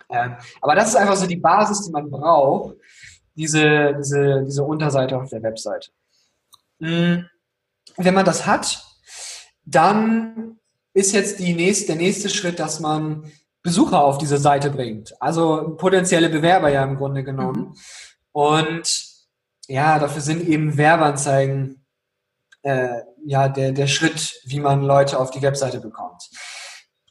Ähm, 0.09 0.36
aber 0.59 0.75
das 0.75 0.89
ist 0.89 0.95
einfach 0.98 1.15
so 1.15 1.25
die 1.25 1.38
Basis, 1.38 1.86
die 1.86 1.91
man 1.93 2.12
braucht, 2.12 2.75
diese, 3.33 3.95
diese, 3.98 4.43
diese 4.45 4.63
Unterseite 4.65 5.15
auf 5.17 5.29
der 5.29 5.41
Webseite. 5.41 5.91
Mhm. 6.79 7.29
Wenn 7.95 8.13
man 8.13 8.25
das 8.25 8.45
hat, 8.45 8.88
dann 9.69 10.57
ist 10.93 11.13
jetzt 11.13 11.39
nächste, 11.39 11.88
der 11.88 11.95
nächste 11.95 12.29
Schritt, 12.29 12.59
dass 12.59 12.79
man 12.79 13.31
Besucher 13.61 14.03
auf 14.03 14.17
diese 14.17 14.38
Seite 14.38 14.71
bringt. 14.71 15.13
Also 15.21 15.75
potenzielle 15.77 16.29
Bewerber 16.29 16.69
ja 16.69 16.83
im 16.83 16.95
Grunde 16.95 17.23
genommen. 17.23 17.59
Mhm. 17.59 17.75
Und 18.31 19.05
ja, 19.67 19.99
dafür 19.99 20.21
sind 20.21 20.47
eben 20.47 20.77
Werbeanzeigen 20.77 21.85
äh, 22.63 23.01
ja 23.25 23.49
der, 23.49 23.71
der 23.71 23.88
Schritt, 23.88 24.41
wie 24.45 24.59
man 24.59 24.81
Leute 24.81 25.19
auf 25.19 25.31
die 25.31 25.41
Webseite 25.41 25.79
bekommt. 25.79 26.29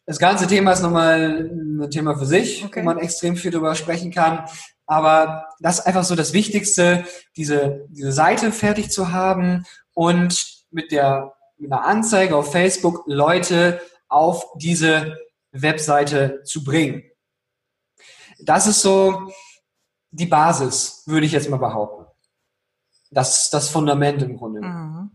Das 0.06 0.18
ganze 0.18 0.46
Thema 0.46 0.72
ist 0.72 0.82
nochmal 0.82 1.50
ein 1.50 1.90
Thema 1.90 2.16
für 2.16 2.26
sich, 2.26 2.64
okay. 2.64 2.80
wo 2.80 2.84
man 2.84 2.98
extrem 2.98 3.36
viel 3.36 3.50
darüber 3.50 3.74
sprechen 3.74 4.10
kann. 4.10 4.44
Aber 4.86 5.46
das 5.60 5.80
ist 5.80 5.86
einfach 5.86 6.04
so 6.04 6.14
das 6.14 6.32
Wichtigste, 6.32 7.04
diese, 7.36 7.86
diese 7.90 8.12
Seite 8.12 8.52
fertig 8.52 8.90
zu 8.90 9.12
haben 9.12 9.66
und 9.92 10.64
mit 10.70 10.92
der 10.92 11.34
mit 11.58 11.72
einer 11.72 11.84
Anzeige 11.84 12.36
auf 12.36 12.52
Facebook 12.52 13.04
Leute 13.06 13.80
auf 14.08 14.46
diese 14.56 15.18
Webseite 15.52 16.42
zu 16.44 16.64
bringen. 16.64 17.02
Das 18.40 18.66
ist 18.66 18.82
so 18.82 19.32
die 20.10 20.26
Basis, 20.26 21.02
würde 21.06 21.26
ich 21.26 21.32
jetzt 21.32 21.50
mal 21.50 21.58
behaupten. 21.58 22.06
Das 23.10 23.44
ist 23.44 23.54
das 23.54 23.68
Fundament 23.68 24.22
im 24.22 24.36
Grunde. 24.36 24.60
Mhm. 24.60 25.10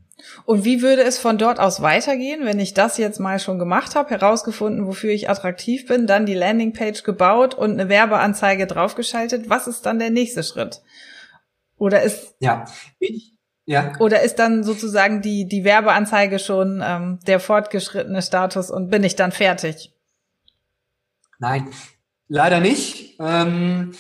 Und 0.45 0.63
wie 0.63 0.81
würde 0.81 1.03
es 1.03 1.19
von 1.19 1.38
dort 1.38 1.59
aus 1.59 1.81
weitergehen, 1.81 2.45
wenn 2.45 2.59
ich 2.59 2.73
das 2.73 2.97
jetzt 2.97 3.19
mal 3.19 3.39
schon 3.39 3.59
gemacht 3.59 3.95
habe, 3.95 4.09
herausgefunden, 4.12 4.88
wofür 4.88 5.12
ich 5.12 5.29
attraktiv 5.29 5.88
bin, 5.88 6.07
dann 6.07 6.25
die 6.25 6.33
Landingpage 6.33 7.03
gebaut 7.03 7.55
und 7.55 7.71
eine 7.71 7.89
Werbeanzeige 7.89 8.67
draufgeschaltet? 8.67 9.50
Was 9.50 9.67
ist 9.67 9.85
dann 9.85 10.00
der 10.00 10.12
nächste 10.12 10.43
Schritt? 10.43 10.81
Oder 11.77 12.03
ist 12.03 12.35
ja 12.39 12.65
ich 13.00 13.32
ja 13.65 13.93
oder 14.00 14.22
ist 14.22 14.39
dann 14.39 14.63
sozusagen 14.63 15.22
die 15.22 15.48
die 15.48 15.63
Werbeanzeige 15.63 16.39
schon 16.39 16.82
ähm, 16.84 17.20
der 17.27 17.39
fortgeschrittene 17.39 18.22
Status 18.22 18.70
und 18.72 18.89
bin 18.89 19.03
ich 19.03 19.15
dann 19.15 19.32
fertig? 19.32 19.93
Nein, 21.39 21.67
leider 22.27 22.60
nicht. 22.60 23.17
Ähm, 23.20 23.93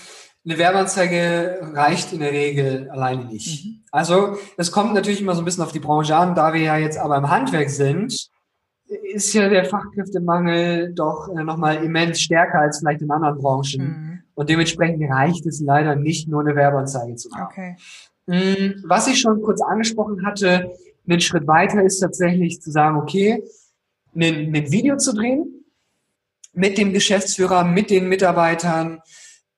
eine 0.45 0.57
Werbeanzeige 0.57 1.59
reicht 1.73 2.11
in 2.11 2.19
der 2.19 2.31
Regel 2.31 2.89
alleine 2.89 3.25
nicht. 3.25 3.65
Mhm. 3.65 3.83
Also 3.91 4.37
es 4.57 4.71
kommt 4.71 4.93
natürlich 4.93 5.21
immer 5.21 5.35
so 5.35 5.41
ein 5.41 5.45
bisschen 5.45 5.63
auf 5.63 5.71
die 5.71 5.79
Branche 5.79 6.15
an, 6.15 6.35
da 6.35 6.53
wir 6.53 6.61
ja 6.61 6.77
jetzt 6.77 6.97
aber 6.97 7.17
im 7.17 7.29
Handwerk 7.29 7.69
sind, 7.69 8.29
ist 9.13 9.33
ja 9.33 9.47
der 9.49 9.65
Fachkräftemangel 9.65 10.93
doch 10.93 11.29
äh, 11.29 11.43
nochmal 11.43 11.83
immens 11.83 12.19
stärker 12.19 12.59
als 12.59 12.79
vielleicht 12.79 13.01
in 13.01 13.11
anderen 13.11 13.37
Branchen. 13.37 13.81
Mhm. 13.81 14.23
Und 14.35 14.49
dementsprechend 14.49 15.09
reicht 15.11 15.45
es 15.45 15.61
leider 15.61 15.95
nicht, 15.95 16.27
nur 16.27 16.41
eine 16.41 16.55
Werbeanzeige 16.55 17.15
zu 17.15 17.29
machen. 17.29 17.47
Okay. 17.49 17.75
Mm, 18.25 18.83
was 18.85 19.07
ich 19.07 19.19
schon 19.19 19.41
kurz 19.41 19.61
angesprochen 19.61 20.25
hatte, 20.25 20.71
einen 21.07 21.19
Schritt 21.19 21.47
weiter 21.47 21.83
ist 21.83 21.99
tatsächlich 21.99 22.61
zu 22.61 22.71
sagen, 22.71 22.97
okay, 22.97 23.43
ein, 24.15 24.55
ein 24.55 24.71
Video 24.71 24.97
zu 24.97 25.13
drehen 25.13 25.65
mit 26.53 26.77
dem 26.77 26.93
Geschäftsführer, 26.93 27.63
mit 27.63 27.89
den 27.89 28.07
Mitarbeitern, 28.07 29.01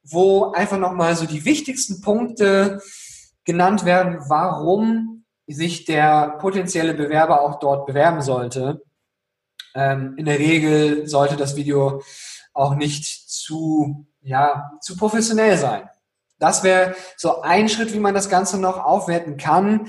wo 0.03 0.51
einfach 0.51 0.79
nochmal 0.79 1.15
so 1.15 1.25
die 1.25 1.45
wichtigsten 1.45 2.01
Punkte 2.01 2.81
genannt 3.43 3.86
werden, 3.86 4.19
warum 4.27 5.25
sich 5.48 5.86
der 5.86 6.38
potenzielle 6.39 6.93
Bewerber 6.93 7.41
auch 7.41 7.60
dort 7.60 7.86
bewerben 7.86 8.22
sollte. 8.22 8.81
Ähm, 9.75 10.15
in 10.17 10.25
der 10.25 10.39
Regel 10.39 11.07
sollte 11.07 11.36
das 11.36 11.55
Video 11.55 12.01
auch 12.53 12.75
nicht 12.75 13.05
zu, 13.29 14.07
ja, 14.22 14.72
zu 14.81 14.95
professionell 14.95 15.57
sein. 15.57 15.88
Das 16.39 16.63
wäre 16.63 16.96
so 17.18 17.42
ein 17.42 17.70
Schritt, 17.70 17.94
wie 17.94 18.00
man 18.00 18.13
das 18.13 18.30
Ganze 18.30 18.60
noch 18.60 18.84
aufwerten 18.84 19.38
kann. 19.38 19.88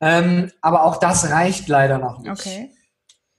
Ähm, 0.00 0.50
aber 0.60 0.84
auch 0.84 0.96
das 0.96 1.30
reicht 1.30 1.68
leider 1.68 1.98
noch 1.98 2.20
nicht. 2.20 2.30
Okay. 2.30 2.70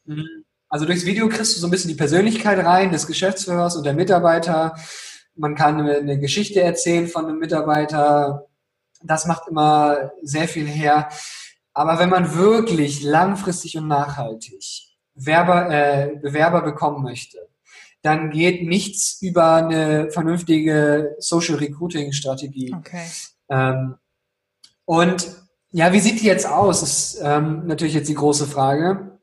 Mhm. 0.06 0.46
Also 0.70 0.86
durchs 0.86 1.06
Video 1.06 1.28
kriegst 1.30 1.56
du 1.56 1.60
so 1.60 1.68
ein 1.68 1.72
bisschen 1.72 1.90
die 1.90 1.96
Persönlichkeit 1.96 2.64
rein 2.64 2.92
des 2.92 3.08
Geschäftsführers 3.08 3.76
und 3.76 3.86
der 3.86 3.94
Mitarbeiter 3.94 4.76
man 5.40 5.56
kann 5.56 5.90
eine 5.90 6.20
Geschichte 6.20 6.62
erzählen 6.62 7.08
von 7.08 7.26
einem 7.26 7.40
Mitarbeiter. 7.40 8.48
Das 9.02 9.26
macht 9.26 9.48
immer 9.48 10.12
sehr 10.22 10.48
viel 10.48 10.68
her. 10.68 11.10
Aber 11.74 11.98
wenn 11.98 12.10
man 12.10 12.36
wirklich 12.36 13.02
langfristig 13.02 13.78
und 13.78 13.88
nachhaltig 13.88 14.64
Werber, 15.16 15.70
äh, 15.70 16.16
Bewerber 16.18 16.62
bekommen 16.62 17.04
möchte, 17.04 17.49
dann 18.02 18.32
geht 18.32 18.64
nichts 18.64 19.22
über 19.22 19.56
eine 19.56 20.12
vernünftige 20.12 21.16
Social 21.20 21.56
Recruiting 21.56 22.14
Strategie. 22.14 22.74
Okay. 22.74 23.06
Ähm, 23.50 23.96
und 24.86 25.28
ja, 25.72 25.94
wie 25.94 26.00
sieht 26.00 26.22
die 26.22 26.26
jetzt 26.26 26.48
aus? 26.48 26.82
Ist 26.82 27.22
ähm, 27.22 27.68
natürlich 27.68 27.94
jetzt 27.94 28.10
die 28.10 28.16
große 28.16 28.48
Frage. 28.48 29.20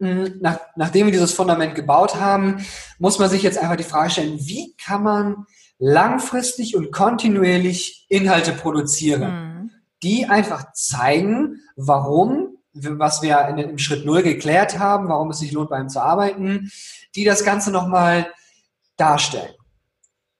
Hm, 0.00 0.38
nach, 0.40 0.58
nachdem 0.76 1.06
wir 1.06 1.12
dieses 1.12 1.32
Fundament 1.32 1.74
gebaut 1.74 2.16
haben, 2.16 2.64
muss 2.98 3.18
man 3.18 3.28
sich 3.28 3.42
jetzt 3.42 3.58
einfach 3.58 3.76
die 3.76 3.82
Frage 3.82 4.10
stellen, 4.10 4.38
wie 4.40 4.74
kann 4.76 5.02
man 5.02 5.46
langfristig 5.78 6.76
und 6.76 6.92
kontinuierlich 6.92 8.06
Inhalte 8.08 8.52
produzieren, 8.52 9.22
mhm. 9.22 9.70
die 10.02 10.26
einfach 10.26 10.72
zeigen, 10.72 11.60
warum, 11.76 12.51
was 12.74 13.22
wir 13.22 13.46
in, 13.48 13.58
im 13.58 13.78
Schritt 13.78 14.04
null 14.04 14.22
geklärt 14.22 14.78
haben, 14.78 15.08
warum 15.08 15.30
es 15.30 15.38
sich 15.38 15.52
lohnt, 15.52 15.70
bei 15.70 15.80
ihm 15.80 15.88
zu 15.88 16.00
arbeiten, 16.00 16.70
die 17.14 17.24
das 17.24 17.44
Ganze 17.44 17.70
nochmal 17.70 18.28
darstellen. 18.96 19.54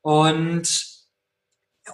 Und 0.00 0.92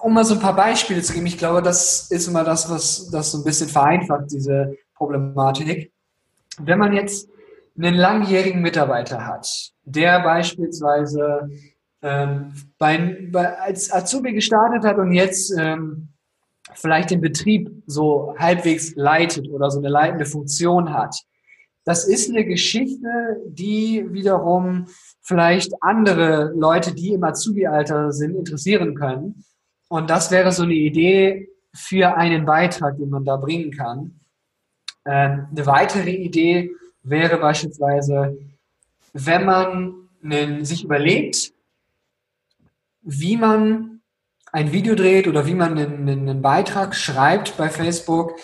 um 0.00 0.14
mal 0.14 0.24
so 0.24 0.34
ein 0.34 0.40
paar 0.40 0.56
Beispiele 0.56 1.02
zu 1.02 1.12
geben, 1.12 1.26
ich 1.26 1.38
glaube, 1.38 1.62
das 1.62 2.10
ist 2.10 2.28
immer 2.28 2.44
das, 2.44 2.70
was 2.70 3.10
das 3.10 3.32
so 3.32 3.38
ein 3.38 3.44
bisschen 3.44 3.68
vereinfacht, 3.68 4.30
diese 4.30 4.76
Problematik. 4.94 5.92
Wenn 6.58 6.78
man 6.78 6.92
jetzt 6.92 7.28
einen 7.76 7.94
langjährigen 7.94 8.60
Mitarbeiter 8.60 9.24
hat, 9.26 9.72
der 9.84 10.20
beispielsweise 10.20 11.48
ähm, 12.02 12.52
bei, 12.78 13.28
bei, 13.30 13.58
als 13.58 13.92
Azubi 13.92 14.32
gestartet 14.32 14.84
hat 14.84 14.98
und 14.98 15.12
jetzt 15.12 15.52
ähm, 15.58 16.08
vielleicht 16.74 17.10
den 17.10 17.20
Betrieb 17.20 17.82
so 17.86 18.34
halbwegs 18.38 18.94
leitet 18.94 19.48
oder 19.48 19.70
so 19.70 19.78
eine 19.78 19.88
leitende 19.88 20.26
Funktion 20.26 20.92
hat. 20.92 21.14
Das 21.84 22.06
ist 22.06 22.28
eine 22.28 22.44
Geschichte, 22.44 23.40
die 23.46 24.04
wiederum 24.10 24.86
vielleicht 25.22 25.72
andere 25.80 26.52
Leute, 26.54 26.94
die 26.94 27.14
im 27.14 27.24
Azubi-Alter 27.24 28.12
sind, 28.12 28.36
interessieren 28.36 28.94
können. 28.94 29.44
Und 29.88 30.10
das 30.10 30.30
wäre 30.30 30.52
so 30.52 30.64
eine 30.64 30.74
Idee 30.74 31.48
für 31.74 32.16
einen 32.16 32.44
Beitrag, 32.44 32.98
den 32.98 33.08
man 33.08 33.24
da 33.24 33.36
bringen 33.36 33.70
kann. 33.70 34.20
Ähm, 35.06 35.46
eine 35.50 35.66
weitere 35.66 36.10
Idee 36.10 36.72
wäre 37.02 37.38
beispielsweise, 37.38 38.36
wenn 39.14 39.44
man 39.46 39.94
sich 40.64 40.84
überlegt, 40.84 41.52
wie 43.02 43.36
man 43.36 43.97
ein 44.52 44.72
Video 44.72 44.94
dreht 44.94 45.28
oder 45.28 45.46
wie 45.46 45.54
man 45.54 45.78
einen, 45.78 46.08
einen 46.08 46.42
Beitrag 46.42 46.94
schreibt 46.94 47.56
bei 47.56 47.68
Facebook, 47.68 48.34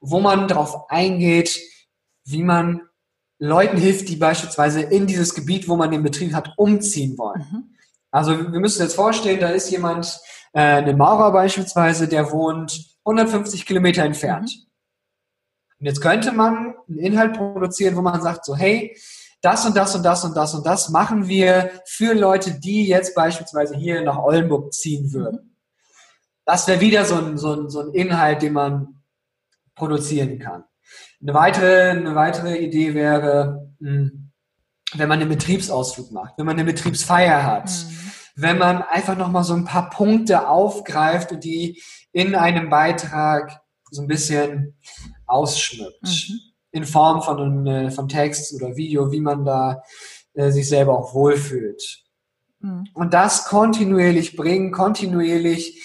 wo 0.00 0.20
man 0.20 0.48
darauf 0.48 0.90
eingeht, 0.90 1.60
wie 2.24 2.42
man 2.42 2.82
Leuten 3.38 3.76
hilft, 3.76 4.08
die 4.08 4.16
beispielsweise 4.16 4.82
in 4.82 5.06
dieses 5.06 5.34
Gebiet, 5.34 5.68
wo 5.68 5.76
man 5.76 5.90
den 5.90 6.02
Betrieb 6.02 6.34
hat, 6.34 6.54
umziehen 6.56 7.16
wollen. 7.18 7.46
Mhm. 7.50 7.76
Also 8.10 8.52
wir 8.52 8.60
müssen 8.60 8.82
jetzt 8.82 8.96
vorstellen, 8.96 9.40
da 9.40 9.48
ist 9.48 9.70
jemand, 9.70 10.20
äh, 10.52 10.82
ein 10.82 10.96
Maurer 10.96 11.32
beispielsweise, 11.32 12.08
der 12.08 12.32
wohnt 12.32 12.98
150 13.04 13.66
Kilometer 13.66 14.02
entfernt. 14.04 14.50
Mhm. 14.56 14.68
Und 15.80 15.86
jetzt 15.86 16.00
könnte 16.00 16.32
man 16.32 16.74
einen 16.88 16.98
Inhalt 16.98 17.34
produzieren, 17.34 17.96
wo 17.96 18.02
man 18.02 18.20
sagt 18.20 18.44
so, 18.44 18.56
hey, 18.56 18.96
das 19.40 19.64
und 19.64 19.76
das 19.76 19.94
und 19.94 20.02
das 20.02 20.24
und 20.24 20.36
das 20.36 20.54
und 20.54 20.66
das 20.66 20.88
machen 20.88 21.28
wir 21.28 21.70
für 21.86 22.14
Leute, 22.14 22.58
die 22.58 22.88
jetzt 22.88 23.14
beispielsweise 23.14 23.76
hier 23.76 24.02
nach 24.02 24.18
Oldenburg 24.18 24.72
ziehen 24.72 25.12
würden. 25.12 25.47
Das 26.48 26.66
wäre 26.66 26.80
wieder 26.80 27.04
so 27.04 27.16
ein, 27.16 27.36
so, 27.36 27.52
ein, 27.52 27.68
so 27.68 27.80
ein 27.80 27.92
Inhalt, 27.92 28.40
den 28.40 28.54
man 28.54 29.02
produzieren 29.74 30.38
kann. 30.38 30.64
Eine 31.20 31.34
weitere, 31.34 31.90
eine 31.90 32.14
weitere 32.14 32.56
Idee 32.56 32.94
wäre, 32.94 33.70
hm, 33.80 34.30
wenn 34.94 35.08
man 35.10 35.20
einen 35.20 35.28
Betriebsausflug 35.28 36.10
macht, 36.10 36.38
wenn 36.38 36.46
man 36.46 36.56
eine 36.56 36.64
Betriebsfeier 36.64 37.44
hat, 37.44 37.68
mhm. 37.68 38.10
wenn 38.36 38.56
man 38.56 38.80
einfach 38.80 39.14
nochmal 39.14 39.44
so 39.44 39.52
ein 39.52 39.66
paar 39.66 39.90
Punkte 39.90 40.48
aufgreift 40.48 41.32
und 41.32 41.44
die 41.44 41.82
in 42.12 42.34
einem 42.34 42.70
Beitrag 42.70 43.60
so 43.90 44.00
ein 44.00 44.08
bisschen 44.08 44.78
ausschmückt. 45.26 46.02
Mhm. 46.02 46.40
In 46.70 46.86
Form 46.86 47.20
von, 47.20 47.66
äh, 47.66 47.90
von 47.90 48.08
Text 48.08 48.54
oder 48.54 48.74
Video, 48.74 49.12
wie 49.12 49.20
man 49.20 49.44
da 49.44 49.82
äh, 50.32 50.50
sich 50.50 50.66
selber 50.66 50.98
auch 50.98 51.12
wohlfühlt. 51.12 52.04
Mhm. 52.60 52.88
Und 52.94 53.12
das 53.12 53.44
kontinuierlich 53.44 54.34
bringen, 54.34 54.72
kontinuierlich, 54.72 55.84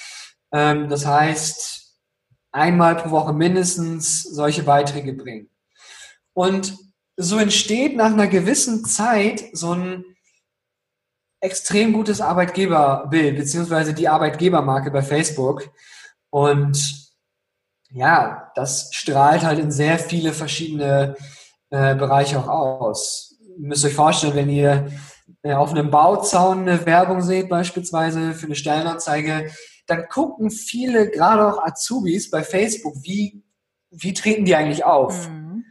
ähm, 0.53 0.88
das 0.88 1.05
heißt, 1.05 1.98
einmal 2.51 2.95
pro 2.95 3.10
Woche 3.10 3.33
mindestens 3.33 4.24
solche 4.24 4.63
Beiträge 4.63 5.13
bringen. 5.13 5.50
Und 6.33 6.77
so 7.17 7.38
entsteht 7.38 7.95
nach 7.95 8.13
einer 8.13 8.27
gewissen 8.27 8.86
Zeit 8.86 9.43
so 9.51 9.74
ein 9.74 10.05
extrem 11.41 11.91
gutes 11.91 12.22
Arbeitgeberbild, 12.22 13.36
beziehungsweise 13.36 13.93
die 13.93 14.07
Arbeitgebermarke 14.07 14.91
bei 14.91 15.01
Facebook. 15.01 15.69
Und 16.29 17.12
ja, 17.91 18.51
das 18.55 18.89
strahlt 18.93 19.43
halt 19.43 19.60
in 19.60 19.72
sehr 19.72 20.00
viele 20.00 20.33
verschiedene 20.33 21.15
äh, 21.69 21.95
Bereiche 21.95 22.39
auch 22.39 22.48
aus. 22.48 23.36
Ihr 23.57 23.67
müsst 23.67 23.86
euch 23.86 23.93
vorstellen, 23.93 24.36
wenn 24.36 24.50
ihr 24.50 24.88
äh, 25.41 25.53
auf 25.53 25.72
einem 25.72 25.91
Bauzaun 25.91 26.62
eine 26.62 26.86
Werbung 26.86 27.22
seht, 27.22 27.50
beispielsweise 27.50 28.33
für 28.33 28.45
eine 28.45 28.55
Stellenanzeige, 28.55 29.51
dann 29.85 30.07
gucken 30.07 30.49
viele, 30.49 31.09
gerade 31.09 31.47
auch 31.47 31.63
Azubis 31.63 32.29
bei 32.29 32.43
Facebook, 32.43 32.95
wie, 33.01 33.43
wie 33.91 34.13
treten 34.13 34.45
die 34.45 34.55
eigentlich 34.55 34.85
auf? 34.85 35.29
Mhm. 35.29 35.65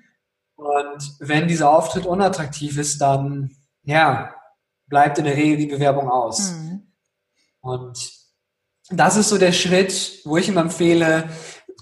Und 0.56 1.16
wenn 1.18 1.48
dieser 1.48 1.70
Auftritt 1.70 2.06
unattraktiv 2.06 2.78
ist, 2.78 3.00
dann, 3.00 3.56
ja, 3.82 4.34
bleibt 4.86 5.18
in 5.18 5.24
der 5.24 5.36
Regel 5.36 5.56
die 5.56 5.66
Bewerbung 5.66 6.08
aus. 6.10 6.52
Mhm. 6.52 6.92
Und 7.60 8.12
das 8.90 9.16
ist 9.16 9.28
so 9.28 9.38
der 9.38 9.52
Schritt, 9.52 10.20
wo 10.24 10.36
ich 10.36 10.48
ihm 10.48 10.58
empfehle, 10.58 11.30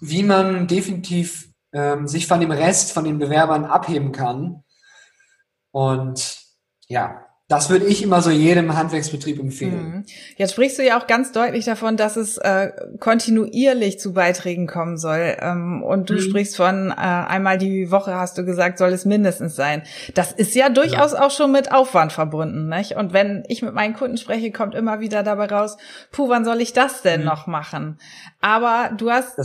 wie 0.01 0.23
man 0.23 0.67
definitiv 0.67 1.53
ähm, 1.73 2.07
sich 2.07 2.27
von 2.27 2.41
dem 2.41 2.51
Rest 2.51 2.93
von 2.93 3.05
den 3.05 3.19
Bewerbern 3.19 3.65
abheben 3.65 4.13
kann. 4.13 4.65
Und 5.73 6.41
ja, 6.87 7.27
das 7.51 7.69
würde 7.69 7.87
ich 7.87 8.05
immer 8.05 8.23
so 8.23 8.31
jedem 8.31 8.77
Handwerksbetrieb 8.77 9.41
empfehlen. 9.41 9.89
Mhm. 9.89 10.05
Jetzt 10.37 10.53
sprichst 10.53 10.79
du 10.79 10.85
ja 10.85 10.97
auch 10.97 11.09
ganz 11.09 11.33
deutlich 11.33 11.65
davon, 11.65 11.97
dass 11.97 12.15
es 12.15 12.39
äh, 12.39 12.71
kontinuierlich 13.01 13.99
zu 13.99 14.13
Beiträgen 14.13 14.69
kommen 14.69 14.97
soll. 14.97 15.37
Ähm, 15.41 15.83
und 15.83 16.09
du 16.11 16.15
mhm. 16.15 16.21
sprichst 16.21 16.57
von 16.57 16.91
äh, 16.91 16.95
einmal 16.95 17.59
die 17.59 17.91
Woche, 17.91 18.15
hast 18.15 18.39
du 18.39 18.45
gesagt, 18.45 18.79
soll 18.79 18.91
es 18.91 19.05
mindestens 19.05 19.57
sein. 19.57 19.83
Das 20.15 20.31
ist 20.31 20.55
ja 20.55 20.69
durchaus 20.69 21.13
ja. 21.13 21.27
auch 21.27 21.33
schon 21.33 21.51
mit 21.51 21.73
Aufwand 21.73 22.13
verbunden. 22.13 22.69
Nicht? 22.69 22.93
Und 22.93 23.13
wenn 23.13 23.43
ich 23.49 23.63
mit 23.63 23.75
meinen 23.75 23.95
Kunden 23.95 24.17
spreche, 24.17 24.53
kommt 24.53 24.77
immer 24.77 25.01
wieder 25.01 25.25
dabei 25.25 25.47
raus, 25.47 25.77
puh, 26.13 26.29
wann 26.29 26.45
soll 26.45 26.61
ich 26.61 26.73
das 26.73 27.03
denn 27.03 27.23
mhm. 27.23 27.27
noch 27.27 27.49
machen? 27.49 27.99
Aber 28.41 28.93
du 28.97 29.11
hast, 29.11 29.37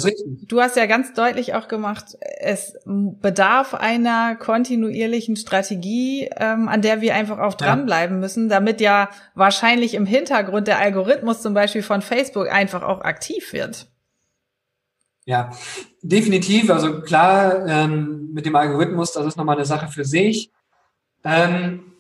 du 0.48 0.62
hast 0.62 0.78
ja 0.78 0.86
ganz 0.86 1.14
deutlich 1.14 1.56
auch 1.56 1.68
gemacht, 1.68 2.16
es 2.40 2.78
bedarf 2.86 3.74
einer 3.74 4.36
kontinuierlichen 4.36 5.38
Strategie, 5.38 6.30
ähm, 6.38 6.70
an 6.70 6.84
der 6.84 7.02
wir 7.02 7.16
einfach 7.16 7.40
auch 7.40 7.56
dranbleiben. 7.56 7.94
Ja 7.94 7.95
bleiben 7.96 8.20
müssen, 8.20 8.50
damit 8.50 8.82
ja 8.82 9.10
wahrscheinlich 9.36 9.94
im 9.94 10.06
Hintergrund 10.06 10.68
der 10.68 10.80
Algorithmus 10.80 11.42
zum 11.42 11.54
Beispiel 11.54 11.82
von 11.82 12.02
Facebook 12.02 12.52
einfach 12.52 12.84
auch 12.84 13.02
aktiv 13.02 13.54
wird. 13.54 13.88
Ja, 15.26 15.52
definitiv. 16.02 16.70
Also 16.70 17.02
klar, 17.02 17.66
ähm, 17.68 18.32
mit 18.34 18.46
dem 18.46 18.56
Algorithmus, 18.56 19.14
das 19.14 19.26
ist 19.26 19.38
nochmal 19.38 19.56
eine 19.56 19.66
Sache 19.66 19.88
für 19.88 20.04
sich. 20.04 20.52
Ähm, 21.24 21.94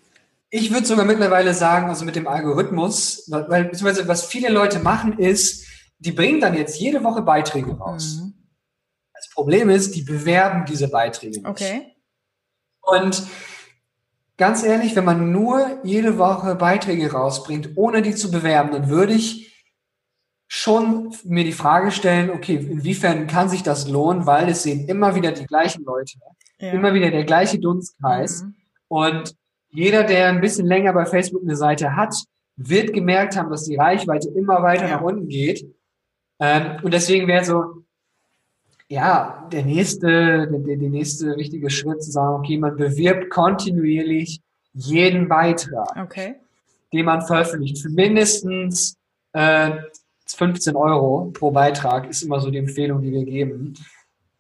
ich 0.50 0.72
würde 0.72 0.86
sogar 0.86 1.06
mittlerweile 1.06 1.54
sagen, 1.54 1.88
also 1.88 2.04
mit 2.04 2.18
dem 2.18 2.28
Algorithmus, 2.28 3.26
weil 3.32 3.66
beziehungsweise 3.66 4.08
was 4.08 4.26
viele 4.26 4.50
Leute 4.50 4.80
machen 4.80 5.18
ist, 5.18 5.66
die 6.00 6.12
bringen 6.12 6.42
dann 6.42 6.56
jetzt 6.56 6.78
jede 6.78 7.04
Woche 7.04 7.22
Beiträge 7.22 7.72
raus. 7.78 8.20
Mhm. 8.20 8.34
Das 9.14 9.30
Problem 9.30 9.70
ist, 9.70 9.96
die 9.96 10.02
bewerben 10.02 10.66
diese 10.66 10.90
Beiträge 10.90 11.38
nicht. 11.38 11.48
Okay. 11.48 11.96
Und 12.82 13.24
ganz 14.38 14.64
ehrlich, 14.64 14.96
wenn 14.96 15.06
man 15.06 15.32
nur 15.32 15.80
jede 15.84 16.18
Woche 16.18 16.56
Beiträge 16.56 17.12
rausbringt, 17.12 17.72
ohne 17.76 18.02
die 18.02 18.16
zu 18.16 18.32
bewerben, 18.32 18.72
dann 18.72 18.90
würde 18.90 19.14
ich 19.14 19.46
schon 20.48 21.14
mir 21.24 21.44
die 21.44 21.52
Frage 21.52 21.92
stellen, 21.92 22.30
okay, 22.30 22.56
inwiefern 22.56 23.28
kann 23.28 23.50
sich 23.50 23.64
das 23.64 23.88
lohnen, 23.88 24.26
weil 24.26 24.50
es 24.50 24.64
sehen 24.64 24.88
immer 24.88 25.16
wieder 25.16 25.32
die 25.32 25.46
gleichen 25.46 25.84
Leute, 25.84 26.14
ja. 26.60 26.72
immer 26.72 26.94
wieder 26.94 27.10
der 27.10 27.24
gleiche 27.24 27.60
Dunstkreis 27.60 28.44
mhm. 28.44 28.56
und 28.88 29.36
jeder, 29.72 30.04
der 30.04 30.30
ein 30.30 30.42
bisschen 30.42 30.68
länger 30.68 30.94
bei 30.94 31.06
Facebook 31.06 31.42
eine 31.44 31.56
Seite 31.56 31.96
hat, 31.96 32.16
wird 32.56 32.94
gemerkt 32.94 33.36
haben, 33.36 33.50
dass 33.50 33.66
die 33.66 33.76
Reichweite 33.76 34.30
immer 34.30 34.64
weiter 34.64 34.88
ja. 34.88 34.96
nach 34.96 35.02
unten 35.02 35.28
geht. 35.28 35.66
Ähm, 36.40 36.78
und 36.82 36.94
deswegen 36.94 37.28
wäre 37.28 37.44
so, 37.44 37.85
ja, 38.88 39.48
der 39.52 39.66
nächste, 39.66 40.48
der, 40.48 40.78
der 40.78 40.90
nächste 40.90 41.36
wichtige 41.38 41.70
Schritt 41.70 42.04
zu 42.04 42.12
sagen, 42.12 42.36
okay, 42.36 42.58
man 42.58 42.76
bewirbt 42.76 43.30
kontinuierlich 43.30 44.42
jeden 44.74 45.28
Beitrag, 45.28 45.96
okay. 45.98 46.36
den 46.94 47.06
man 47.06 47.26
veröffentlicht, 47.26 47.82
für 47.82 47.90
mindestens 47.90 48.98
äh, 49.34 49.72
15 50.28 50.76
Euro 50.76 51.32
pro 51.34 51.52
Beitrag 51.52 52.10
ist 52.10 52.24
immer 52.24 52.40
so 52.40 52.50
die 52.50 52.58
Empfehlung, 52.58 53.02
die 53.02 53.12
wir 53.12 53.24
geben. 53.24 53.76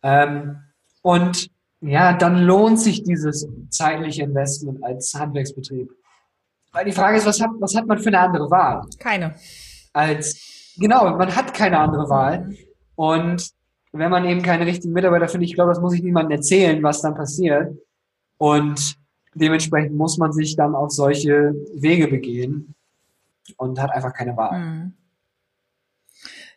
Ähm, 0.03 0.57
und 1.01 1.49
ja, 1.81 2.13
dann 2.13 2.43
lohnt 2.43 2.79
sich 2.79 3.03
dieses 3.03 3.47
zeitliche 3.69 4.23
Investment 4.23 4.83
als 4.83 5.13
Handwerksbetrieb. 5.13 5.91
Weil 6.71 6.85
die 6.85 6.91
Frage 6.91 7.17
ist, 7.17 7.25
was 7.25 7.39
hat, 7.39 7.51
was 7.59 7.75
hat 7.75 7.85
man 7.85 7.99
für 7.99 8.07
eine 8.07 8.19
andere 8.19 8.49
Wahl? 8.49 8.81
Keine. 8.99 9.35
Als, 9.93 10.73
genau, 10.77 11.15
man 11.15 11.35
hat 11.35 11.53
keine 11.53 11.79
andere 11.79 12.09
Wahl. 12.09 12.55
Und 12.95 13.49
wenn 13.97 14.11
man 14.11 14.25
eben 14.25 14.41
keine 14.41 14.65
richtigen 14.65 14.93
Mitarbeiter 14.93 15.27
findet, 15.27 15.49
ich 15.49 15.55
glaube, 15.55 15.71
das 15.71 15.81
muss 15.81 15.93
ich 15.93 16.03
niemandem 16.03 16.37
erzählen, 16.37 16.81
was 16.83 17.01
dann 17.01 17.15
passiert. 17.15 17.77
Und 18.37 18.95
dementsprechend 19.33 19.95
muss 19.95 20.17
man 20.17 20.31
sich 20.31 20.55
dann 20.55 20.75
auf 20.75 20.91
solche 20.91 21.53
Wege 21.75 22.07
begehen 22.07 22.75
und 23.57 23.81
hat 23.81 23.91
einfach 23.91 24.13
keine 24.13 24.35
Wahl. 24.35 24.59
Mhm. 24.59 24.93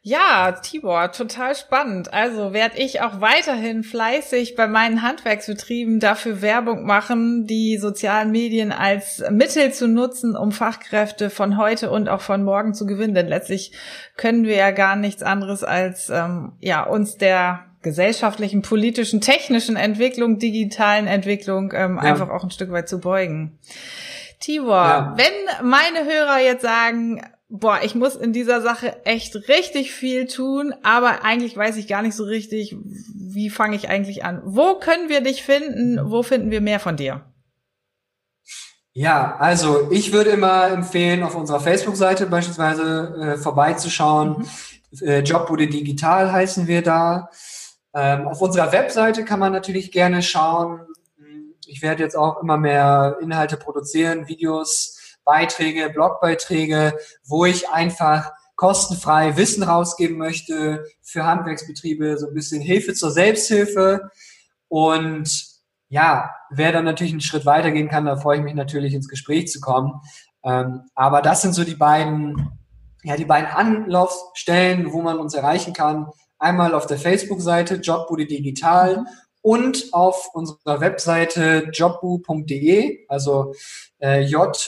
Ja, 0.09 0.53
Tibor, 0.53 1.12
total 1.12 1.55
spannend. 1.55 2.14
Also 2.14 2.55
werde 2.55 2.79
ich 2.79 3.03
auch 3.03 3.21
weiterhin 3.21 3.83
fleißig 3.83 4.55
bei 4.57 4.66
meinen 4.66 5.03
Handwerksbetrieben 5.03 6.01
dafür 6.01 6.40
Werbung 6.40 6.87
machen, 6.87 7.47
die 7.47 7.77
sozialen 7.77 8.31
Medien 8.31 8.73
als 8.73 9.23
Mittel 9.31 9.71
zu 9.71 9.87
nutzen, 9.87 10.35
um 10.35 10.51
Fachkräfte 10.51 11.29
von 11.29 11.59
heute 11.59 11.90
und 11.90 12.09
auch 12.09 12.23
von 12.23 12.42
morgen 12.42 12.73
zu 12.73 12.87
gewinnen. 12.87 13.14
Denn 13.14 13.29
letztlich 13.29 13.73
können 14.16 14.44
wir 14.44 14.57
ja 14.57 14.71
gar 14.71 14.97
nichts 14.97 15.23
anderes 15.23 15.62
als 15.62 16.09
ähm, 16.09 16.53
ja 16.59 16.85
uns 16.85 17.18
der 17.18 17.66
gesellschaftlichen, 17.83 18.62
politischen, 18.62 19.21
technischen 19.21 19.77
Entwicklung, 19.77 20.38
digitalen 20.38 21.07
Entwicklung 21.07 21.73
ähm, 21.75 21.97
ja. 21.97 22.11
einfach 22.11 22.31
auch 22.31 22.44
ein 22.44 22.51
Stück 22.51 22.73
weit 22.73 22.88
zu 22.88 22.99
beugen. 22.99 23.59
Tibor, 24.40 24.75
ja. 24.75 25.16
wenn 25.18 25.68
meine 25.68 26.07
Hörer 26.07 26.40
jetzt 26.40 26.62
sagen, 26.62 27.21
boah, 27.49 27.81
ich 27.83 27.95
muss 27.95 28.15
in 28.15 28.33
dieser 28.33 28.61
Sache 28.61 29.05
echt 29.05 29.35
richtig 29.49 29.93
viel 29.93 30.27
tun, 30.27 30.75
aber 30.83 31.25
eigentlich 31.25 31.57
weiß 31.57 31.77
ich 31.77 31.89
gar 31.89 32.03
nicht 32.03 32.15
so 32.15 32.25
richtig, 32.25 32.77
wie 33.15 33.51
fange 33.51 33.77
ich 33.77 33.89
eigentlich 33.89 34.25
an. 34.25 34.43
Wo 34.45 34.79
können 34.79 35.09
wir 35.09 35.21
dich 35.23 35.43
finden? 35.43 36.11
Wo 36.11 36.23
finden 36.23 36.51
wir 36.51 36.61
mehr 36.61 36.81
von 36.81 36.97
dir? 36.97 37.25
Ja, 38.93 39.37
also 39.39 39.91
ich 39.93 40.13
würde 40.13 40.31
immer 40.31 40.69
empfehlen, 40.69 41.23
auf 41.23 41.37
unserer 41.37 41.61
Facebook-Seite 41.61 42.27
beispielsweise 42.27 43.15
äh, 43.21 43.37
vorbeizuschauen. 43.37 44.47
Mhm. 44.91 45.07
Äh, 45.07 45.21
Jobbude 45.21 45.69
Digital 45.69 46.33
heißen 46.33 46.67
wir 46.67 46.83
da. 46.83 47.31
Ähm, 47.95 48.27
auf 48.27 48.41
unserer 48.43 48.73
Webseite 48.73 49.25
kann 49.25 49.39
man 49.39 49.53
natürlich 49.53 49.93
gerne 49.93 50.23
schauen, 50.23 50.81
ich 51.69 51.83
werde 51.83 52.03
jetzt 52.03 52.17
auch 52.17 52.43
immer 52.43 52.57
mehr 52.57 53.19
Inhalte 53.21 53.57
produzieren, 53.57 54.27
Videos, 54.27 54.98
Beiträge, 55.29 55.91
Blogbeiträge, 55.91 56.95
wo 57.27 57.45
ich 57.45 57.69
einfach 57.69 58.33
kostenfrei 58.57 59.37
Wissen 59.37 59.62
rausgeben 59.62 60.17
möchte 60.17 60.87
für 61.03 61.27
Handwerksbetriebe, 61.27 62.17
so 62.17 62.29
ein 62.29 62.35
bisschen 62.35 62.62
Hilfe 62.62 62.95
zur 62.95 63.11
Selbsthilfe. 63.11 64.11
Und 64.69 65.31
ja, 65.91 66.31
wer 66.51 66.73
dann 66.73 66.87
natürlich 66.87 67.12
einen 67.12 67.21
Schritt 67.21 67.45
weitergehen 67.45 67.88
kann, 67.88 68.07
da 68.07 68.17
freue 68.17 68.38
ich 68.38 68.43
mich 68.43 68.55
natürlich 68.55 68.95
ins 68.95 69.09
Gespräch 69.09 69.49
zu 69.49 69.61
kommen. 69.61 70.01
Ähm, 70.43 70.85
aber 70.95 71.21
das 71.21 71.43
sind 71.43 71.53
so 71.53 71.62
die 71.62 71.77
beiden, 71.77 72.59
ja, 73.03 73.17
die 73.17 73.27
beiden 73.27 73.51
Anlaufstellen, 73.51 74.93
wo 74.93 75.03
man 75.03 75.19
uns 75.19 75.35
erreichen 75.35 75.75
kann. 75.75 76.07
Einmal 76.38 76.75
auf 76.75 76.87
der 76.87 76.99
Facebook-Seite 76.99 77.77
Jobbude 77.77 78.25
Digital 78.25 79.05
und 79.43 79.93
auf 79.93 80.31
unserer 80.35 80.81
Webseite 80.81 81.69
jobbu.de, 81.73 83.07
also 83.09 83.55
äh, 84.01 84.21
j-o-b-b-u.de. 84.23 84.67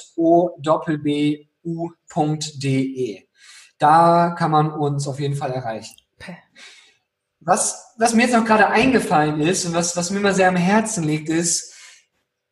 Da 3.79 4.35
kann 4.38 4.51
man 4.51 4.73
uns 4.73 5.09
auf 5.09 5.21
jeden 5.21 5.37
Fall 5.37 5.53
erreichen. 5.53 5.97
Was, 7.40 7.95
was 7.97 8.12
mir 8.12 8.25
jetzt 8.25 8.35
noch 8.35 8.45
gerade 8.45 8.69
eingefallen 8.69 9.40
ist 9.40 9.64
und 9.64 9.73
was, 9.73 9.97
was 9.97 10.11
mir 10.11 10.19
immer 10.19 10.35
sehr 10.35 10.49
am 10.49 10.57
Herzen 10.57 11.05
liegt, 11.05 11.31
ist, 11.31 11.75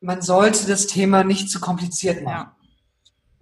man 0.01 0.23
sollte 0.23 0.67
das 0.67 0.87
Thema 0.87 1.25
nicht 1.25 1.51
zu 1.51 1.61
kompliziert 1.61 2.23
machen. 2.23 2.53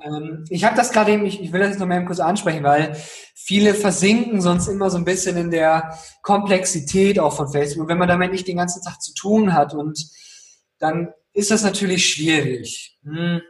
Ja. 0.01 0.07
Ähm, 0.07 0.44
ich 0.49 0.64
habe 0.64 0.77
das 0.77 0.90
gerade 0.92 1.12
eben, 1.12 1.25
ich, 1.25 1.40
ich 1.40 1.53
will 1.53 1.61
das 1.61 1.70
jetzt 1.70 1.79
noch 1.79 1.87
mal 1.87 2.05
kurz 2.05 2.20
ansprechen, 2.20 2.64
weil 2.64 2.96
viele 3.35 3.75
versinken 3.75 4.40
sonst 4.40 4.66
immer 4.66 4.90
so 4.90 4.99
ein 4.99 5.05
bisschen 5.05 5.37
in 5.37 5.51
der 5.51 5.96
Komplexität 6.22 7.18
auch 7.18 7.35
von 7.37 7.49
Facebook. 7.49 7.85
Und 7.85 7.88
wenn 7.88 7.99
man 7.99 8.09
damit 8.09 8.33
nicht 8.33 8.49
den 8.49 8.57
ganzen 8.57 8.83
Tag 8.83 9.01
zu 9.01 9.14
tun 9.14 9.53
hat 9.53 9.75
und 9.75 10.11
dann 10.79 11.12
ist 11.37 11.51
das 11.51 11.62
natürlich 11.62 12.09
schwierig. 12.09 12.99
Hm. 13.05 13.42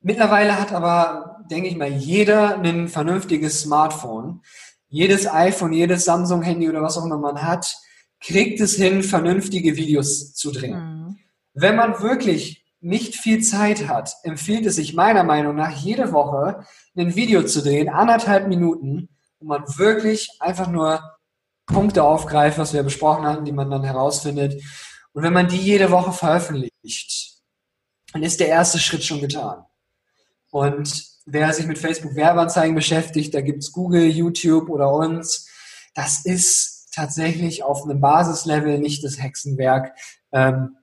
Mittlerweile 0.00 0.58
hat 0.58 0.72
aber, 0.72 1.44
denke 1.50 1.68
ich 1.68 1.76
mal, 1.76 1.90
jeder 1.90 2.58
ein 2.58 2.88
vernünftiges 2.88 3.60
Smartphone. 3.60 4.42
Jedes 4.88 5.28
iPhone, 5.28 5.72
jedes 5.72 6.04
Samsung-Handy 6.04 6.68
oder 6.68 6.82
was 6.82 6.96
auch 6.96 7.04
immer 7.04 7.18
man 7.18 7.42
hat, 7.42 7.76
kriegt 8.20 8.60
es 8.60 8.76
hin, 8.76 9.02
vernünftige 9.02 9.76
Videos 9.76 10.34
zu 10.34 10.52
drehen. 10.52 10.78
Mhm. 10.78 11.18
Wenn 11.52 11.76
man 11.76 12.00
wirklich 12.00 12.64
nicht 12.80 13.16
viel 13.16 13.42
Zeit 13.42 13.88
hat, 13.88 14.14
empfiehlt 14.22 14.66
es 14.66 14.76
sich 14.76 14.94
meiner 14.94 15.24
Meinung 15.24 15.56
nach 15.56 15.70
jede 15.70 16.12
Woche 16.12 16.64
ein 16.96 17.14
Video 17.14 17.42
zu 17.42 17.60
drehen, 17.60 17.88
anderthalb 17.88 18.48
Minuten, 18.48 19.08
wo 19.38 19.46
man 19.46 19.64
wirklich 19.76 20.30
einfach 20.40 20.68
nur 20.68 21.02
Punkte 21.66 22.04
aufgreift, 22.04 22.58
was 22.58 22.72
wir 22.72 22.82
besprochen 22.82 23.26
hatten, 23.26 23.44
die 23.44 23.52
man 23.52 23.70
dann 23.70 23.84
herausfindet. 23.84 24.62
Und 25.12 25.22
wenn 25.22 25.32
man 25.32 25.48
die 25.48 25.56
jede 25.56 25.90
Woche 25.90 26.12
veröffentlicht, 26.12 27.40
dann 28.12 28.22
ist 28.22 28.40
der 28.40 28.48
erste 28.48 28.78
Schritt 28.78 29.04
schon 29.04 29.20
getan. 29.20 29.64
Und 30.50 31.04
wer 31.26 31.52
sich 31.52 31.66
mit 31.66 31.78
Facebook 31.78 32.14
Werbeanzeigen 32.14 32.74
beschäftigt, 32.74 33.34
da 33.34 33.40
gibt's 33.40 33.72
Google, 33.72 34.06
YouTube 34.06 34.68
oder 34.68 34.92
uns. 34.92 35.48
Das 35.94 36.24
ist 36.24 36.92
tatsächlich 36.92 37.62
auf 37.62 37.84
einem 37.84 38.00
Basislevel 38.00 38.78
nicht 38.78 39.04
das 39.04 39.20
Hexenwerk, 39.20 39.96
ähm, 40.32 40.76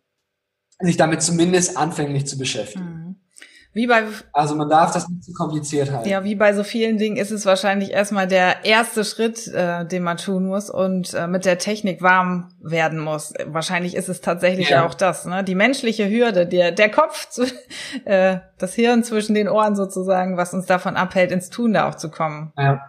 sich 0.79 0.97
damit 0.97 1.21
zumindest 1.21 1.75
anfänglich 1.75 2.27
zu 2.27 2.37
beschäftigen. 2.37 2.85
Mhm. 2.85 3.26
Wie 3.73 3.85
bei, 3.85 4.03
also 4.33 4.55
man 4.55 4.69
darf 4.69 4.91
das 4.91 5.07
nicht 5.07 5.23
zu 5.23 5.33
kompliziert 5.33 5.91
halten. 5.91 6.09
Ja, 6.09 6.23
wie 6.23 6.35
bei 6.35 6.53
so 6.53 6.63
vielen 6.63 6.97
Dingen 6.97 7.15
ist 7.15 7.29
es 7.29 7.45
wahrscheinlich 7.45 7.91
erstmal 7.91 8.27
der 8.27 8.65
erste 8.65 9.05
Schritt, 9.05 9.47
äh, 9.49 9.85
den 9.85 10.01
man 10.01 10.17
tun 10.17 10.47
muss 10.47 10.69
und 10.69 11.13
äh, 11.13 11.27
mit 11.27 11.45
der 11.45 11.59
Technik 11.59 12.01
warm 12.01 12.49
werden 12.59 12.99
muss. 12.99 13.33
Wahrscheinlich 13.45 13.95
ist 13.95 14.09
es 14.09 14.21
tatsächlich 14.21 14.69
ja, 14.69 14.85
auch 14.85 14.95
das, 14.95 15.25
ne? 15.25 15.43
Die 15.43 15.53
menschliche 15.53 16.09
Hürde, 16.09 16.47
der, 16.47 16.71
der 16.71 16.89
Kopf, 16.89 17.29
zu, 17.29 17.45
äh, 18.05 18.39
das 18.57 18.73
Hirn 18.73 19.03
zwischen 19.03 19.35
den 19.35 19.47
Ohren 19.47 19.75
sozusagen, 19.75 20.37
was 20.37 20.53
uns 20.53 20.65
davon 20.65 20.95
abhält, 20.95 21.31
ins 21.31 21.49
Tun 21.49 21.73
da 21.73 21.87
auch 21.87 21.95
zu 21.95 22.09
kommen. 22.09 22.53
Ja. 22.57 22.81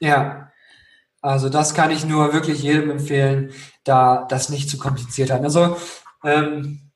Ja. 0.00 0.50
Also 1.22 1.50
das 1.50 1.74
kann 1.74 1.90
ich 1.90 2.06
nur 2.06 2.32
wirklich 2.32 2.62
jedem 2.62 2.90
empfehlen, 2.90 3.52
da 3.84 4.26
das 4.28 4.48
nicht 4.48 4.70
zu 4.70 4.78
kompliziert 4.78 5.30
halten. 5.30 5.44
Also 5.44 5.76
ähm, 6.24 6.90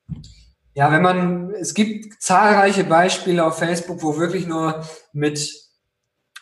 ja, 0.75 0.91
wenn 0.91 1.01
man, 1.01 1.51
es 1.51 1.73
gibt 1.73 2.21
zahlreiche 2.21 2.83
Beispiele 2.83 3.45
auf 3.45 3.57
Facebook, 3.57 4.03
wo 4.03 4.17
wirklich 4.17 4.45
nur 4.45 4.83
mit 5.13 5.49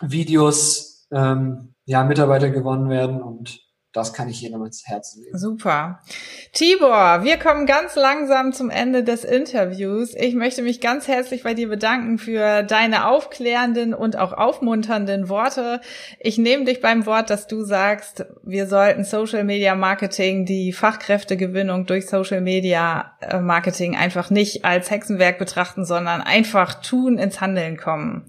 Videos 0.02 1.08
ähm, 1.12 1.76
ja, 1.86 2.04
Mitarbeiter 2.04 2.50
gewonnen 2.50 2.90
werden 2.90 3.22
und 3.22 3.62
das 3.94 4.12
kann 4.12 4.28
ich 4.28 4.42
jedem 4.42 4.60
ans 4.62 4.88
Herzen 4.88 5.24
legen. 5.24 5.38
Super. 5.38 6.00
Tibor, 6.52 7.24
wir 7.24 7.38
kommen 7.38 7.68
ganz 7.68 7.96
langsam 7.96 8.52
zum 8.52 8.72
Ende 8.72 9.04
des 9.04 9.24
Interviews. 9.24 10.16
Ich 10.16 10.34
möchte 10.34 10.64
mich 10.64 10.82
ganz 10.82 11.08
herzlich 11.08 11.44
bei 11.44 11.54
dir 11.54 11.70
bedanken 11.70 12.18
für 12.18 12.64
deine 12.64 13.08
aufklärenden 13.08 13.94
und 13.94 14.18
auch 14.18 14.34
aufmunternden 14.34 15.30
Worte. 15.30 15.80
Ich 16.20 16.40
nehme 16.40 16.66
dich 16.66 16.82
beim 16.82 17.06
Wort, 17.06 17.30
dass 17.30 17.46
du 17.46 17.64
sagst, 17.64 18.26
wir 18.42 18.66
sollten 18.66 19.04
Social 19.04 19.44
Media 19.44 19.76
Marketing, 19.76 20.46
die 20.46 20.74
Fachkräftegewinnung 20.74 21.86
durch 21.86 22.08
Social 22.08 22.42
Media 22.42 23.14
äh, 23.22 23.40
Marketing 23.40 23.96
einfach 23.96 24.32
nicht 24.32 24.66
als 24.66 24.90
Hexenwerk 24.90 25.38
betrachten, 25.38 25.86
sondern 25.86 26.22
einfach 26.22 26.82
tun, 26.82 27.20
ins 27.20 27.42
Handeln 27.42 27.78
kommen 27.78 28.26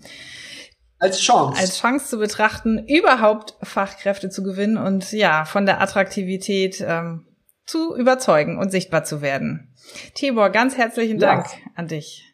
als 1.04 1.20
Chance. 1.20 1.60
Als 1.60 1.78
Chance 1.78 2.08
zu 2.08 2.18
betrachten, 2.18 2.84
überhaupt 2.88 3.54
Fachkräfte 3.62 4.30
zu 4.30 4.42
gewinnen 4.42 4.78
und 4.78 5.12
ja, 5.12 5.44
von 5.44 5.66
der 5.66 5.80
Attraktivität 5.80 6.82
ähm, 6.86 7.26
zu 7.66 7.94
überzeugen 7.94 8.58
und 8.58 8.70
sichtbar 8.70 9.04
zu 9.04 9.20
werden. 9.20 9.74
Tibor, 10.14 10.50
ganz 10.50 10.76
herzlichen 10.76 11.18
Dank 11.18 11.46
ja. 11.46 11.70
an 11.76 11.88
dich. 11.88 12.34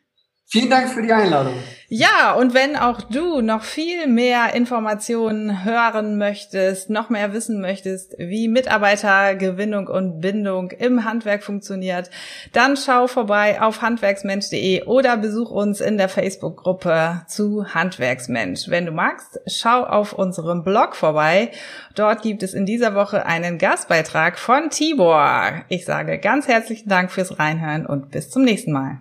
Vielen 0.53 0.69
Dank 0.69 0.89
für 0.91 1.01
die 1.01 1.13
Einladung. 1.13 1.55
Ja, 1.93 2.35
und 2.35 2.55
wenn 2.55 2.75
auch 2.75 3.03
du 3.03 3.41
noch 3.41 3.63
viel 3.63 4.09
mehr 4.09 4.53
Informationen 4.53 5.65
hören 5.65 6.19
möchtest, 6.19 6.91
noch 6.91 7.09
mehr 7.09 7.33
wissen 7.33 7.61
möchtest, 7.61 8.17
wie 8.19 8.49
Mitarbeitergewinnung 8.49 9.87
und 9.87 10.21
Bindung 10.21 10.73
im 10.73 11.05
Handwerk 11.05 11.45
funktioniert, 11.45 12.11
dann 12.53 12.77
schau 12.77 13.07
vorbei 13.07 13.63
auf 13.63 13.81
handwerksmensch.de 13.81 14.87
oder 14.87 15.17
besuch 15.17 15.53
uns 15.53 15.81
in 15.81 15.99
der 15.99 16.09
Facebook-Gruppe 16.09 17.23
zu 17.29 17.73
Handwerksmensch. 17.73 18.69
Wenn 18.69 18.87
du 18.87 18.93
magst, 18.93 19.39
schau 19.47 19.85
auf 19.85 20.13
unserem 20.13 20.65
Blog 20.65 20.97
vorbei. 20.97 21.53
Dort 21.95 22.23
gibt 22.23 22.43
es 22.43 22.55
in 22.55 22.67
dieser 22.67 22.97
Woche 22.97 23.25
einen 23.25 23.59
Gastbeitrag 23.59 24.37
von 24.37 24.71
Tibor. 24.71 25.63
Ich 25.69 25.85
sage 25.85 26.19
ganz 26.19 26.49
herzlichen 26.49 26.89
Dank 26.89 27.13
fürs 27.13 27.39
Reinhören 27.39 27.87
und 27.87 28.11
bis 28.11 28.31
zum 28.31 28.43
nächsten 28.43 28.73
Mal. 28.73 29.01